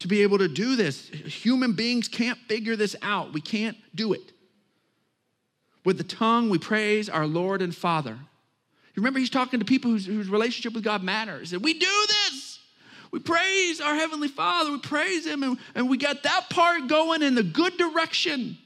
to 0.00 0.08
be 0.08 0.22
able 0.22 0.38
to 0.38 0.48
do 0.48 0.76
this. 0.76 1.08
Human 1.08 1.74
beings 1.74 2.08
can't 2.08 2.38
figure 2.48 2.76
this 2.76 2.96
out. 3.02 3.32
We 3.32 3.40
can't 3.40 3.76
do 3.94 4.12
it. 4.12 4.32
With 5.84 5.98
the 5.98 6.04
tongue, 6.04 6.48
we 6.48 6.58
praise 6.58 7.08
our 7.08 7.26
Lord 7.26 7.62
and 7.62 7.74
Father. 7.74 8.18
You 8.94 9.00
remember, 9.00 9.20
he's 9.20 9.30
talking 9.30 9.58
to 9.60 9.64
people 9.64 9.90
whose, 9.90 10.06
whose 10.06 10.28
relationship 10.28 10.74
with 10.74 10.84
God 10.84 11.02
matters. 11.02 11.52
And 11.52 11.62
we 11.62 11.74
do 11.74 12.06
this. 12.08 12.60
We 13.10 13.18
praise 13.20 13.80
our 13.80 13.94
Heavenly 13.94 14.28
Father. 14.28 14.72
We 14.72 14.78
praise 14.78 15.26
Him, 15.26 15.42
and, 15.42 15.58
and 15.74 15.88
we 15.88 15.98
got 15.98 16.22
that 16.22 16.48
part 16.48 16.88
going 16.88 17.22
in 17.22 17.34
the 17.34 17.42
good 17.42 17.76
direction. 17.76 18.56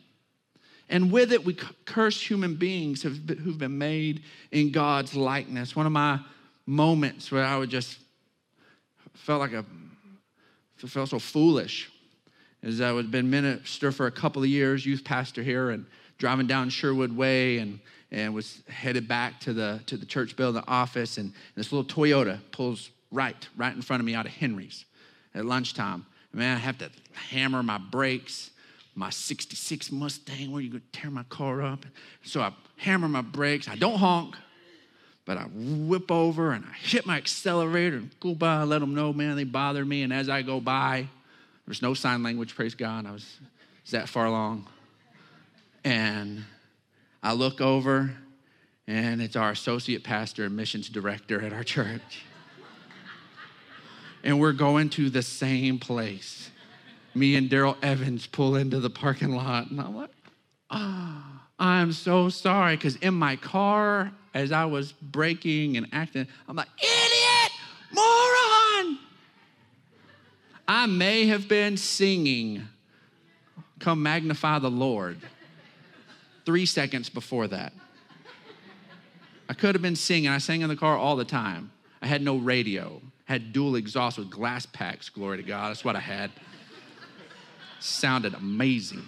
And 0.88 1.11
with 1.11 1.33
it, 1.33 1.44
we 1.44 1.55
curse 1.85 2.20
human 2.20 2.55
beings 2.55 3.02
who've 3.02 3.59
been 3.59 3.79
made 3.79 4.22
in 4.52 4.70
God's 4.70 5.16
likeness. 5.16 5.74
One 5.74 5.87
of 5.87 5.92
my 5.92 6.20
moments 6.64 7.33
where 7.33 7.44
I 7.44 7.57
would 7.57 7.70
just 7.70 7.98
felt 9.16 9.40
like 9.40 9.52
a 9.52 9.64
felt 10.87 11.09
so 11.09 11.18
foolish 11.18 11.90
is 12.62 12.81
I 12.81 12.92
had 12.92 13.11
been 13.11 13.31
minister 13.31 13.92
for 13.92 14.07
a 14.07 14.11
couple 14.11 14.42
of 14.42 14.48
years, 14.48 14.85
youth 14.85 15.05
pastor 15.05 15.42
here, 15.42 15.70
and 15.70 15.87
driving 16.18 16.46
down 16.46 16.68
Sherwood 16.68 17.14
Way 17.16 17.59
and 17.59 17.81
and 18.12 18.35
was 18.35 18.62
headed 18.68 19.09
back 19.09 19.40
to 19.40 19.52
the 19.52 19.81
to 19.87 19.96
the 19.96 20.07
church 20.07 20.37
building 20.37 20.62
office, 20.66 21.18
and 21.18 21.33
this 21.55 21.72
little 21.72 21.85
Toyota 21.85 22.38
pulls 22.52 22.90
right, 23.11 23.48
right 23.57 23.74
in 23.74 23.83
front 23.83 24.00
of 24.00 24.07
me 24.07 24.14
out 24.14 24.26
of 24.26 24.33
Henry's 24.33 24.85
at 25.35 25.44
lunchtime. 25.44 26.07
Man, 26.33 26.57
I 26.57 26.61
have 26.61 26.79
to 26.79 26.90
hammer 27.12 27.62
my 27.62 27.79
brakes. 27.79 28.50
My 28.98 29.11
66 29.11 29.92
Mustang, 29.92 30.50
where 30.50 30.62
you 30.62 30.70
gonna 30.70 30.83
tear 30.90 31.11
my 31.11 31.22
car 31.24 31.61
up? 31.61 31.85
So 32.22 32.40
I 32.40 32.52
hammer 32.76 33.09
my 33.09 33.20
brakes. 33.20 33.68
I 33.68 33.76
don't 33.76 33.98
honk, 33.98 34.37
but 35.26 35.36
I 35.36 35.42
whip 35.52 36.10
over 36.10 36.52
and 36.52 36.64
I 36.64 36.74
hit 36.78 37.04
my 37.04 37.18
accelerator 37.18 37.98
and 37.98 38.10
go 38.20 38.34
by, 38.34 38.62
let 38.62 38.78
them 38.78 38.94
know, 38.94 39.12
man, 39.12 39.36
they 39.36 39.44
bother 39.44 39.84
me. 39.84 40.02
And 40.02 40.12
as 40.12 40.30
I 40.30 40.40
go 40.40 40.60
by, 40.60 41.08
there's 41.66 41.82
no 41.82 41.92
sign 41.92 42.22
language, 42.22 42.54
praise 42.54 42.74
God. 42.74 43.04
I 43.04 43.12
was, 43.12 43.38
was 43.82 43.90
that 43.90 44.08
far 44.08 44.24
along. 44.24 44.66
And 45.84 46.44
I 47.22 47.34
look 47.34 47.60
over, 47.60 48.16
and 48.86 49.20
it's 49.20 49.36
our 49.36 49.50
associate 49.50 50.04
pastor 50.04 50.44
and 50.44 50.56
missions 50.56 50.88
director 50.88 51.42
at 51.42 51.52
our 51.52 51.64
church 51.64 52.24
and 54.26 54.40
we're 54.40 54.52
going 54.52 54.90
to 54.90 55.08
the 55.08 55.22
same 55.22 55.78
place. 55.78 56.50
Me 57.14 57.36
and 57.36 57.48
Daryl 57.48 57.76
Evans 57.80 58.26
pull 58.26 58.56
into 58.56 58.80
the 58.80 58.90
parking 58.90 59.30
lot, 59.30 59.70
and 59.70 59.80
I'm 59.80 59.96
like, 59.96 60.10
ah, 60.68 61.22
oh, 61.24 61.45
I'm 61.59 61.92
so 61.92 62.29
sorry. 62.29 62.77
Because 62.77 62.97
in 62.97 63.14
my 63.14 63.37
car, 63.37 64.12
as 64.35 64.53
I 64.53 64.64
was 64.64 64.92
braking 64.92 65.77
and 65.77 65.87
acting, 65.92 66.27
I'm 66.49 66.57
like, 66.57 66.69
idiot, 66.79 67.53
moron. 67.92 68.99
I 70.69 70.87
may 70.87 71.27
have 71.27 71.49
been 71.49 71.77
singing, 71.77 72.66
Come 73.79 74.03
Magnify 74.03 74.59
the 74.59 74.71
Lord, 74.71 75.19
three 76.45 76.66
seconds 76.66 77.09
before 77.09 77.47
that. 77.49 77.73
I 79.49 79.55
could 79.55 79.75
have 79.75 79.83
been 79.83 79.97
singing. 79.97 80.29
I 80.29 80.38
sang 80.38 80.62
in 80.62 80.69
the 80.69 80.77
car 80.77 80.97
all 80.97 81.14
the 81.14 81.25
time. 81.25 81.71
I 82.03 82.07
had 82.07 82.21
no 82.21 82.37
radio 82.37 83.01
had 83.27 83.53
dual 83.53 83.75
exhaust 83.75 84.19
with 84.19 84.31
glass 84.31 84.66
packs. 84.66 85.09
Glory 85.09 85.37
to 85.37 85.42
God. 85.42 85.71
That's 85.71 85.85
what 85.85 85.97
I 85.97 86.01
had. 86.01 86.31
Sounded 87.81 88.35
amazing. 88.35 89.05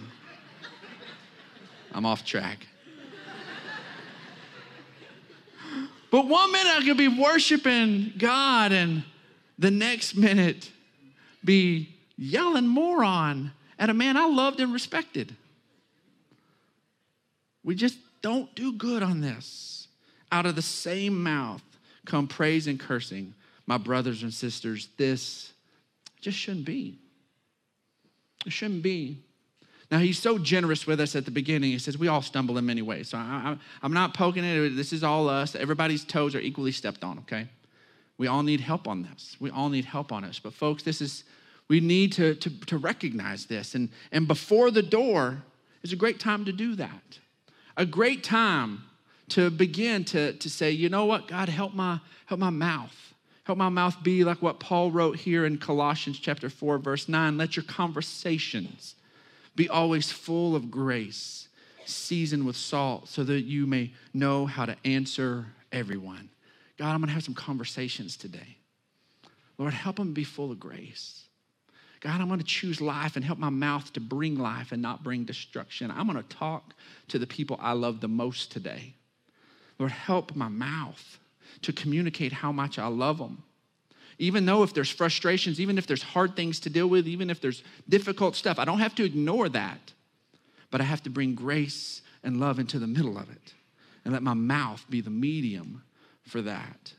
I'm 1.93 2.07
off 2.07 2.25
track. 2.25 2.67
But 6.11 6.27
one 6.27 6.53
minute 6.53 6.73
I 6.75 6.83
could 6.85 6.97
be 6.97 7.09
worshiping 7.09 8.15
God, 8.17 8.73
and 8.73 9.05
the 9.59 9.71
next 9.71 10.17
minute 10.17 10.71
be 11.45 11.95
yelling 12.17 12.67
moron 12.67 13.53
at 13.79 13.91
a 13.91 13.95
man 13.95 14.17
I 14.17 14.27
loved 14.27 14.61
and 14.61 14.73
respected. 14.73 15.37
We 17.63 17.75
just 17.75 17.99
don't 18.23 18.53
do 18.55 18.73
good 18.73 19.03
on 19.03 19.21
this. 19.21 19.89
Out 20.33 20.47
of 20.47 20.57
the 20.57 20.63
same 20.63 21.23
mouth 21.23 21.63
come 22.07 22.27
praise 22.27 22.67
and 22.67 22.81
cursing 22.81 23.35
my 23.67 23.77
brothers 23.77 24.23
and 24.23 24.33
sisters, 24.33 24.89
this 24.97 25.53
just 26.23 26.39
shouldn't 26.39 26.65
be. 26.65 26.99
It 28.47 28.53
shouldn't 28.53 28.83
be. 28.83 29.23
Now, 29.91 29.99
he's 29.99 30.19
so 30.19 30.37
generous 30.37 30.87
with 30.87 31.01
us 31.01 31.17
at 31.17 31.25
the 31.25 31.31
beginning. 31.31 31.71
He 31.71 31.79
says, 31.79 31.97
We 31.97 32.09
all 32.09 32.21
stumble 32.21 32.59
in 32.59 32.67
many 32.67 32.83
ways. 32.83 33.09
So 33.09 33.19
I, 33.19 33.57
am 33.83 33.93
not 33.93 34.13
poking 34.13 34.45
it. 34.45 34.71
This 34.77 34.93
is 34.93 35.03
all 35.03 35.29
us. 35.29 35.55
Everybody's 35.55 36.05
toes 36.05 36.35
are 36.35 36.41
equally 36.41 36.73
stepped 36.73 37.05
on, 37.05 37.19
okay? 37.21 37.49
We 38.19 38.27
all 38.27 38.43
need 38.43 38.61
help 38.61 38.87
on 38.87 39.03
this. 39.03 39.37
We 39.41 39.51
all 39.51 39.71
need 39.71 39.87
help 39.87 40.13
on 40.13 40.25
this. 40.25 40.39
But, 40.39 40.53
folks, 40.53 40.83
this 40.83 41.01
is, 41.01 41.25
we 41.69 41.81
need 41.81 42.13
to, 42.13 42.35
to, 42.35 42.51
to 42.67 42.77
recognize 42.77 43.47
this. 43.47 43.75
And, 43.75 43.89
and 44.13 44.29
before 44.29 44.71
the 44.71 44.83
door 44.83 45.43
is 45.83 45.93
a 45.93 45.97
great 45.97 46.21
time 46.21 46.45
to 46.45 46.53
do 46.53 46.75
that. 46.75 47.19
A 47.79 47.87
great 47.87 48.23
time 48.23 48.83
to 49.31 49.51
begin 49.51 50.05
to, 50.07 50.35
to 50.35 50.51
say, 50.51 50.71
You 50.71 50.91
know 50.91 51.07
what? 51.07 51.29
God, 51.29 51.49
help 51.49 51.73
my, 51.73 52.01
help 52.27 52.41
my 52.41 52.51
mouth. 52.51 53.15
Help 53.45 53.57
my 53.57 53.71
mouth 53.71 54.03
be 54.03 54.25
like 54.25 54.43
what 54.43 54.61
Paul 54.61 54.91
wrote 54.91 55.17
here 55.17 55.47
in 55.47 55.57
Colossians 55.57 56.19
chapter 56.19 56.51
4 56.51 56.77
verse 56.77 57.09
9. 57.09 57.39
Let 57.39 57.57
your 57.57 57.65
conversations 57.65 58.95
be 59.59 59.69
always 59.69 60.13
full 60.13 60.55
of 60.55 60.71
grace, 60.71 61.49
seasoned 61.85 62.47
with 62.47 62.57
salt, 62.57 63.09
so 63.09 63.25
that 63.25 63.43
you 63.43 63.67
may 63.67 63.93
know 64.15 64.47
how 64.47 64.65
to 64.65 64.77
answer 64.85 65.47
everyone. 65.73 66.31
God, 66.79 66.93
I'm 66.93 67.01
going 67.01 67.09
to 67.09 67.15
have 67.15 67.25
some 67.25 67.35
conversations 67.35 68.17
today. 68.17 68.57
Lord, 69.59 69.75
help 69.75 69.97
them 69.97 70.15
be 70.15 70.23
full 70.23 70.53
of 70.53 70.61
grace. 70.61 71.25
God, 72.01 72.21
I'm 72.21 72.29
going 72.29 72.39
to 72.39 72.47
choose 72.47 72.81
life 72.81 73.17
and 73.17 73.25
help 73.25 73.41
my 73.41 73.51
mouth 73.51 73.93
to 73.95 74.01
bring 74.01 74.39
life 74.39 74.71
and 74.71 74.81
not 74.81 75.03
bring 75.03 75.25
destruction. 75.25 75.91
I'm 75.91 76.07
going 76.07 76.23
to 76.23 76.37
talk 76.37 76.75
to 77.09 77.19
the 77.19 77.27
people 77.27 77.59
I 77.61 77.73
love 77.73 78.01
the 78.01 78.07
most 78.07 78.53
today. 78.53 78.95
Lord, 79.81 79.91
help 79.91 80.37
my 80.37 80.47
mouth 80.47 81.19
to 81.63 81.73
communicate 81.73 82.33
how 82.33 82.53
much 82.53 82.79
I 82.79 82.87
love 82.87 83.19
them. 83.19 83.43
Even 84.19 84.47
though 84.47 84.63
if 84.63 84.75
there's 84.75 84.91
frustrations, 84.91 85.61
even 85.61 85.79
if 85.79 85.87
there's 85.87 86.03
hard 86.03 86.35
things 86.35 86.59
to 86.61 86.71
deal 86.71 86.89
with, 86.89 87.07
even 87.07 87.31
if 87.31 87.41
there's 87.41 87.63
difficult 87.89 88.35
stuff, 88.35 88.59
I 88.59 88.65
don't 88.65 88.81
have 88.81 88.95
to 88.97 89.05
ignore 89.05 89.49
that. 89.51 89.93
But 90.71 90.81
I 90.81 90.85
have 90.85 91.03
to 91.05 91.11
bring 91.11 91.35
grace 91.35 92.03
and 92.25 92.41
love 92.41 92.59
into 92.59 92.79
the 92.79 92.87
middle 92.87 93.17
of 93.17 93.31
it 93.31 93.55
and 94.05 94.13
let 94.13 94.23
my 94.23 94.35
mouth 94.35 94.85
be 94.91 95.01
the 95.01 95.11
medium 95.11 95.83
for 96.27 96.43
that. 96.43 96.93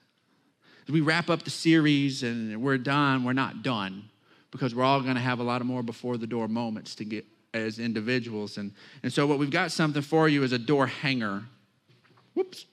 As 0.88 0.94
we 0.94 1.02
wrap 1.02 1.30
up 1.30 1.44
the 1.44 1.50
series 1.50 2.24
and 2.24 2.62
we're 2.62 2.78
done, 2.78 3.24
we're 3.24 3.34
not 3.34 3.64
done 3.64 4.10
because 4.50 4.74
we're 4.74 4.84
all 4.84 5.02
going 5.02 5.16
to 5.16 5.22
have 5.22 5.40
a 5.40 5.44
lot 5.44 5.62
of 5.62 5.68
more 5.68 5.84
before 5.84 6.18
the 6.18 6.26
door 6.26 6.48
moments 6.48 6.96
to 6.96 7.06
get 7.06 7.26
as 7.54 7.80
individuals. 7.80 8.58
And, 8.58 8.72
and 9.04 9.12
so, 9.12 9.28
what 9.28 9.38
we've 9.40 9.52
got 9.52 9.72
something 9.72 10.02
for 10.02 10.30
you 10.30 10.44
is 10.44 10.52
a 10.52 10.58
door 10.58 10.88
hanger. 10.88 11.44
Whoops 12.34 12.66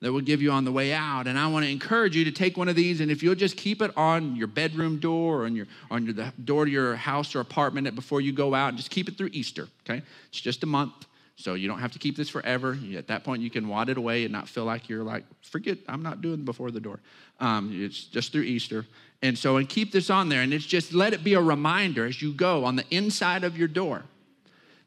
that 0.00 0.12
will 0.12 0.20
give 0.20 0.42
you 0.42 0.50
on 0.50 0.64
the 0.64 0.72
way 0.72 0.92
out. 0.92 1.26
And 1.26 1.38
I 1.38 1.46
want 1.46 1.64
to 1.64 1.70
encourage 1.70 2.16
you 2.16 2.24
to 2.24 2.32
take 2.32 2.56
one 2.56 2.68
of 2.68 2.76
these, 2.76 3.00
and 3.00 3.10
if 3.10 3.22
you'll 3.22 3.34
just 3.34 3.56
keep 3.56 3.80
it 3.80 3.90
on 3.96 4.36
your 4.36 4.46
bedroom 4.46 4.98
door 4.98 5.42
or 5.42 5.44
on 5.46 5.56
your 5.56 5.66
on 5.90 6.04
your, 6.04 6.14
the 6.14 6.32
door 6.44 6.64
to 6.64 6.70
your 6.70 6.96
house 6.96 7.34
or 7.34 7.40
apartment 7.40 7.94
before 7.94 8.20
you 8.20 8.32
go 8.32 8.54
out, 8.54 8.68
and 8.68 8.76
just 8.76 8.90
keep 8.90 9.08
it 9.08 9.16
through 9.16 9.30
Easter. 9.32 9.68
Okay, 9.88 10.02
it's 10.28 10.40
just 10.40 10.62
a 10.62 10.66
month, 10.66 11.06
so 11.36 11.54
you 11.54 11.68
don't 11.68 11.78
have 11.78 11.92
to 11.92 11.98
keep 11.98 12.16
this 12.16 12.28
forever. 12.28 12.78
At 12.94 13.06
that 13.08 13.24
point, 13.24 13.42
you 13.42 13.50
can 13.50 13.68
wad 13.68 13.88
it 13.88 13.96
away 13.96 14.24
and 14.24 14.32
not 14.32 14.48
feel 14.48 14.64
like 14.64 14.88
you're 14.88 15.04
like, 15.04 15.24
forget, 15.42 15.78
I'm 15.88 16.02
not 16.02 16.20
doing 16.20 16.44
before 16.44 16.70
the 16.70 16.80
door. 16.80 17.00
Um, 17.40 17.70
it's 17.72 18.04
just 18.04 18.32
through 18.32 18.42
Easter. 18.42 18.86
And 19.22 19.38
so, 19.38 19.56
and 19.56 19.66
keep 19.66 19.92
this 19.92 20.10
on 20.10 20.28
there, 20.28 20.42
and 20.42 20.52
it's 20.52 20.66
just 20.66 20.92
let 20.92 21.14
it 21.14 21.24
be 21.24 21.34
a 21.34 21.40
reminder 21.40 22.04
as 22.04 22.20
you 22.20 22.32
go 22.32 22.64
on 22.66 22.76
the 22.76 22.84
inside 22.90 23.44
of 23.44 23.56
your 23.56 23.68
door 23.68 24.02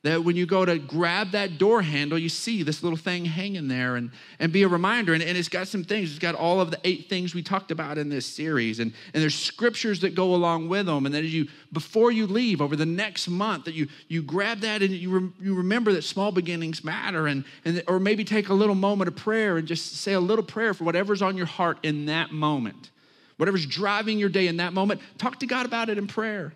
that 0.04 0.24
when 0.24 0.38
you 0.38 0.46
go 0.46 0.64
to 0.64 0.80
grab 0.80 1.32
that 1.32 1.58
door 1.58 1.82
handle, 1.82 2.18
you 2.18 2.30
see 2.30 2.64
this 2.64 2.84
little 2.84 2.98
thing 2.98 3.26
hanging 3.26 3.68
there 3.68 3.98
and, 3.98 4.12
and 4.40 4.54
be 4.54 4.64
a 4.64 4.68
reminder. 4.68 5.14
And, 5.14 5.22
and 5.22 5.38
it's 5.38 5.50
got 5.50 5.68
some 5.68 5.84
things. 5.84 6.12
It's 6.12 6.20
got 6.20 6.36
all 6.36 6.62
of 6.62 6.72
the 6.72 6.80
eight 6.86 7.10
things 7.10 7.36
we 7.36 7.44
talked 7.44 7.70
about 7.70 7.98
in 7.98 8.08
this 8.08 8.26
series. 8.26 8.80
And, 8.80 8.94
and 9.14 9.22
there's 9.22 9.36
scriptures 9.36 10.00
that 10.02 10.16
go 10.16 10.36
along 10.36 10.70
with 10.70 10.86
them. 10.86 11.06
And 11.06 11.14
then 11.14 11.26
as 11.26 11.34
you, 11.34 11.48
before 11.74 12.14
you 12.14 12.28
leave 12.28 12.62
over 12.62 12.78
the 12.78 12.86
next 12.86 13.28
month, 13.28 13.66
that 13.66 13.74
you, 13.74 13.90
you 14.08 14.22
grab 14.22 14.62
that 14.62 14.82
and 14.82 14.92
you, 14.92 15.10
re, 15.10 15.30
you 15.42 15.56
remember 15.56 15.92
that 15.92 16.04
small 16.04 16.32
beginnings 16.32 16.82
matter. 16.82 17.28
And, 17.28 17.44
and, 17.66 17.84
or 17.90 18.00
maybe 18.00 18.24
take 18.24 18.48
a 18.48 18.54
little 18.54 18.76
moment 18.76 19.10
of 19.10 19.18
prayer 19.18 19.58
and 19.58 19.68
just 19.68 19.98
say 19.98 20.14
a 20.14 20.20
little 20.20 20.46
prayer 20.46 20.74
for 20.74 20.86
whatever's 20.86 21.22
on 21.22 21.36
your 21.36 21.46
heart 21.46 21.78
in 21.84 22.06
that 22.06 22.32
moment. 22.32 22.92
Whatever's 23.36 23.66
driving 23.66 24.18
your 24.18 24.30
day 24.30 24.48
in 24.48 24.58
that 24.58 24.72
moment, 24.72 25.02
talk 25.18 25.40
to 25.40 25.46
God 25.46 25.66
about 25.66 25.90
it 25.90 25.98
in 25.98 26.08
prayer. 26.08 26.54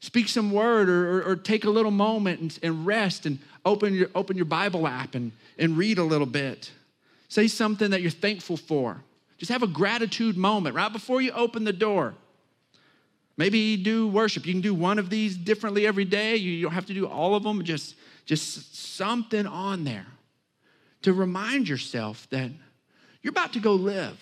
Speak 0.00 0.28
some 0.28 0.52
word 0.52 0.88
or, 0.88 1.18
or, 1.18 1.22
or 1.30 1.36
take 1.36 1.64
a 1.64 1.70
little 1.70 1.90
moment 1.90 2.40
and, 2.40 2.58
and, 2.62 2.86
rest 2.86 3.26
and 3.26 3.38
open 3.64 3.94
your, 3.94 4.08
open 4.14 4.36
your 4.36 4.44
Bible 4.44 4.86
app 4.86 5.14
and, 5.14 5.32
and 5.58 5.76
read 5.76 5.98
a 5.98 6.04
little 6.04 6.26
bit. 6.26 6.70
Say 7.28 7.48
something 7.48 7.90
that 7.90 8.00
you're 8.00 8.10
thankful 8.10 8.56
for. 8.56 9.02
Just 9.38 9.50
have 9.50 9.62
a 9.62 9.68
gratitude 9.68 10.36
moment 10.36 10.74
right 10.74 10.92
before 10.92 11.20
you 11.20 11.32
open 11.32 11.64
the 11.64 11.72
door. 11.72 12.14
Maybe 13.36 13.76
do 13.76 14.08
worship. 14.08 14.46
You 14.46 14.52
can 14.52 14.60
do 14.60 14.74
one 14.74 14.98
of 14.98 15.10
these 15.10 15.36
differently 15.36 15.86
every 15.86 16.04
day. 16.04 16.36
You 16.36 16.62
don't 16.62 16.72
have 16.72 16.86
to 16.86 16.94
do 16.94 17.06
all 17.06 17.34
of 17.34 17.44
them. 17.44 17.62
Just, 17.64 17.94
just 18.24 18.96
something 18.96 19.46
on 19.46 19.84
there 19.84 20.06
to 21.02 21.12
remind 21.12 21.68
yourself 21.68 22.28
that 22.30 22.50
you're 23.22 23.30
about 23.30 23.52
to 23.52 23.60
go 23.60 23.74
live. 23.74 24.18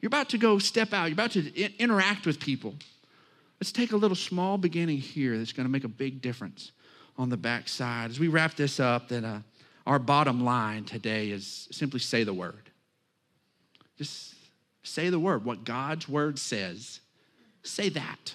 You're 0.00 0.08
about 0.08 0.28
to 0.30 0.38
go 0.38 0.58
step 0.58 0.92
out. 0.92 1.06
You're 1.06 1.14
about 1.14 1.32
to 1.32 1.78
interact 1.78 2.26
with 2.26 2.38
people. 2.38 2.74
Let's 3.60 3.72
take 3.72 3.92
a 3.92 3.96
little 3.96 4.16
small 4.16 4.56
beginning 4.56 4.98
here 4.98 5.36
that's 5.36 5.52
going 5.52 5.66
to 5.66 5.70
make 5.70 5.84
a 5.84 5.88
big 5.88 6.22
difference 6.22 6.72
on 7.18 7.28
the 7.28 7.36
backside. 7.36 8.10
As 8.10 8.18
we 8.18 8.28
wrap 8.28 8.54
this 8.54 8.80
up, 8.80 9.08
that 9.08 9.22
uh, 9.22 9.40
our 9.86 9.98
bottom 9.98 10.42
line 10.42 10.84
today 10.84 11.30
is 11.30 11.68
simply 11.70 12.00
say 12.00 12.24
the 12.24 12.32
word. 12.32 12.70
Just 13.98 14.34
say 14.82 15.10
the 15.10 15.18
word. 15.18 15.44
What 15.44 15.64
God's 15.64 16.08
word 16.08 16.38
says, 16.38 17.00
say 17.62 17.90
that. 17.90 18.34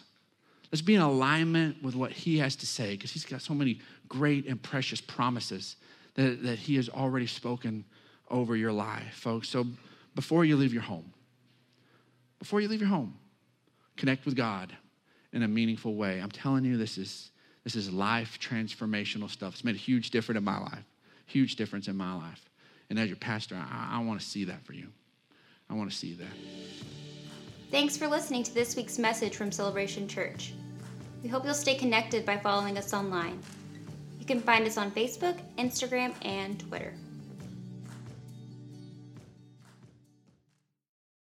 Let's 0.71 0.83
be 0.83 0.93
in 0.93 1.01
alignment 1.01 1.81
with 1.81 1.95
what 1.95 2.11
He 2.11 2.37
has 2.37 2.55
to 2.57 2.67
say 2.67 2.91
because 2.91 3.11
He's 3.11 3.25
got 3.25 3.41
so 3.41 3.55
many 3.55 3.79
great 4.07 4.45
and 4.45 4.61
precious 4.61 5.01
promises 5.01 5.75
that, 6.13 6.43
that 6.43 6.59
He 6.59 6.75
has 6.75 6.87
already 6.87 7.27
spoken 7.27 7.83
over 8.29 8.55
your 8.55 8.71
life, 8.71 9.15
folks. 9.15 9.49
So 9.49 9.65
before 10.13 10.45
you 10.45 10.55
leave 10.55 10.73
your 10.73 10.83
home, 10.83 11.13
before 12.37 12.61
you 12.61 12.67
leave 12.67 12.81
your 12.81 12.89
home, 12.89 13.17
connect 13.97 14.25
with 14.25 14.35
God 14.35 14.75
in 15.35 15.43
a 15.43 15.47
meaningful 15.47 15.95
way. 15.95 16.19
I'm 16.19 16.31
telling 16.31 16.63
you, 16.65 16.77
this 16.77 16.97
is, 16.97 17.29
this 17.65 17.75
is 17.75 17.91
life 17.91 18.39
transformational 18.39 19.29
stuff. 19.29 19.53
It's 19.53 19.63
made 19.63 19.75
a 19.75 19.77
huge 19.77 20.09
difference 20.09 20.37
in 20.37 20.45
my 20.45 20.57
life, 20.57 20.85
huge 21.27 21.57
difference 21.57 21.87
in 21.87 21.95
my 21.95 22.15
life. 22.15 22.49
And 22.89 22.97
as 22.97 23.09
your 23.09 23.17
pastor, 23.17 23.55
I, 23.55 23.97
I 23.97 24.03
want 24.03 24.19
to 24.19 24.25
see 24.25 24.45
that 24.45 24.63
for 24.65 24.73
you. 24.73 24.87
I 25.69 25.73
want 25.73 25.91
to 25.91 25.95
see 25.95 26.13
that. 26.13 26.27
Thanks 27.69 27.97
for 27.97 28.07
listening 28.07 28.43
to 28.43 28.53
this 28.53 28.75
week's 28.75 28.97
message 28.97 29.35
from 29.35 29.51
Celebration 29.51 30.07
Church. 30.07 30.53
We 31.21 31.27
hope 31.27 31.43
you'll 31.43 31.53
stay 31.53 31.75
connected 31.75 32.25
by 32.25 32.37
following 32.37 32.77
us 32.77 32.93
online. 32.93 33.39
You 34.19 34.25
can 34.25 34.39
find 34.39 34.65
us 34.65 34.77
on 34.77 34.91
Facebook, 34.91 35.37
Instagram, 35.57 36.13
and 36.23 36.59
Twitter. 36.59 36.93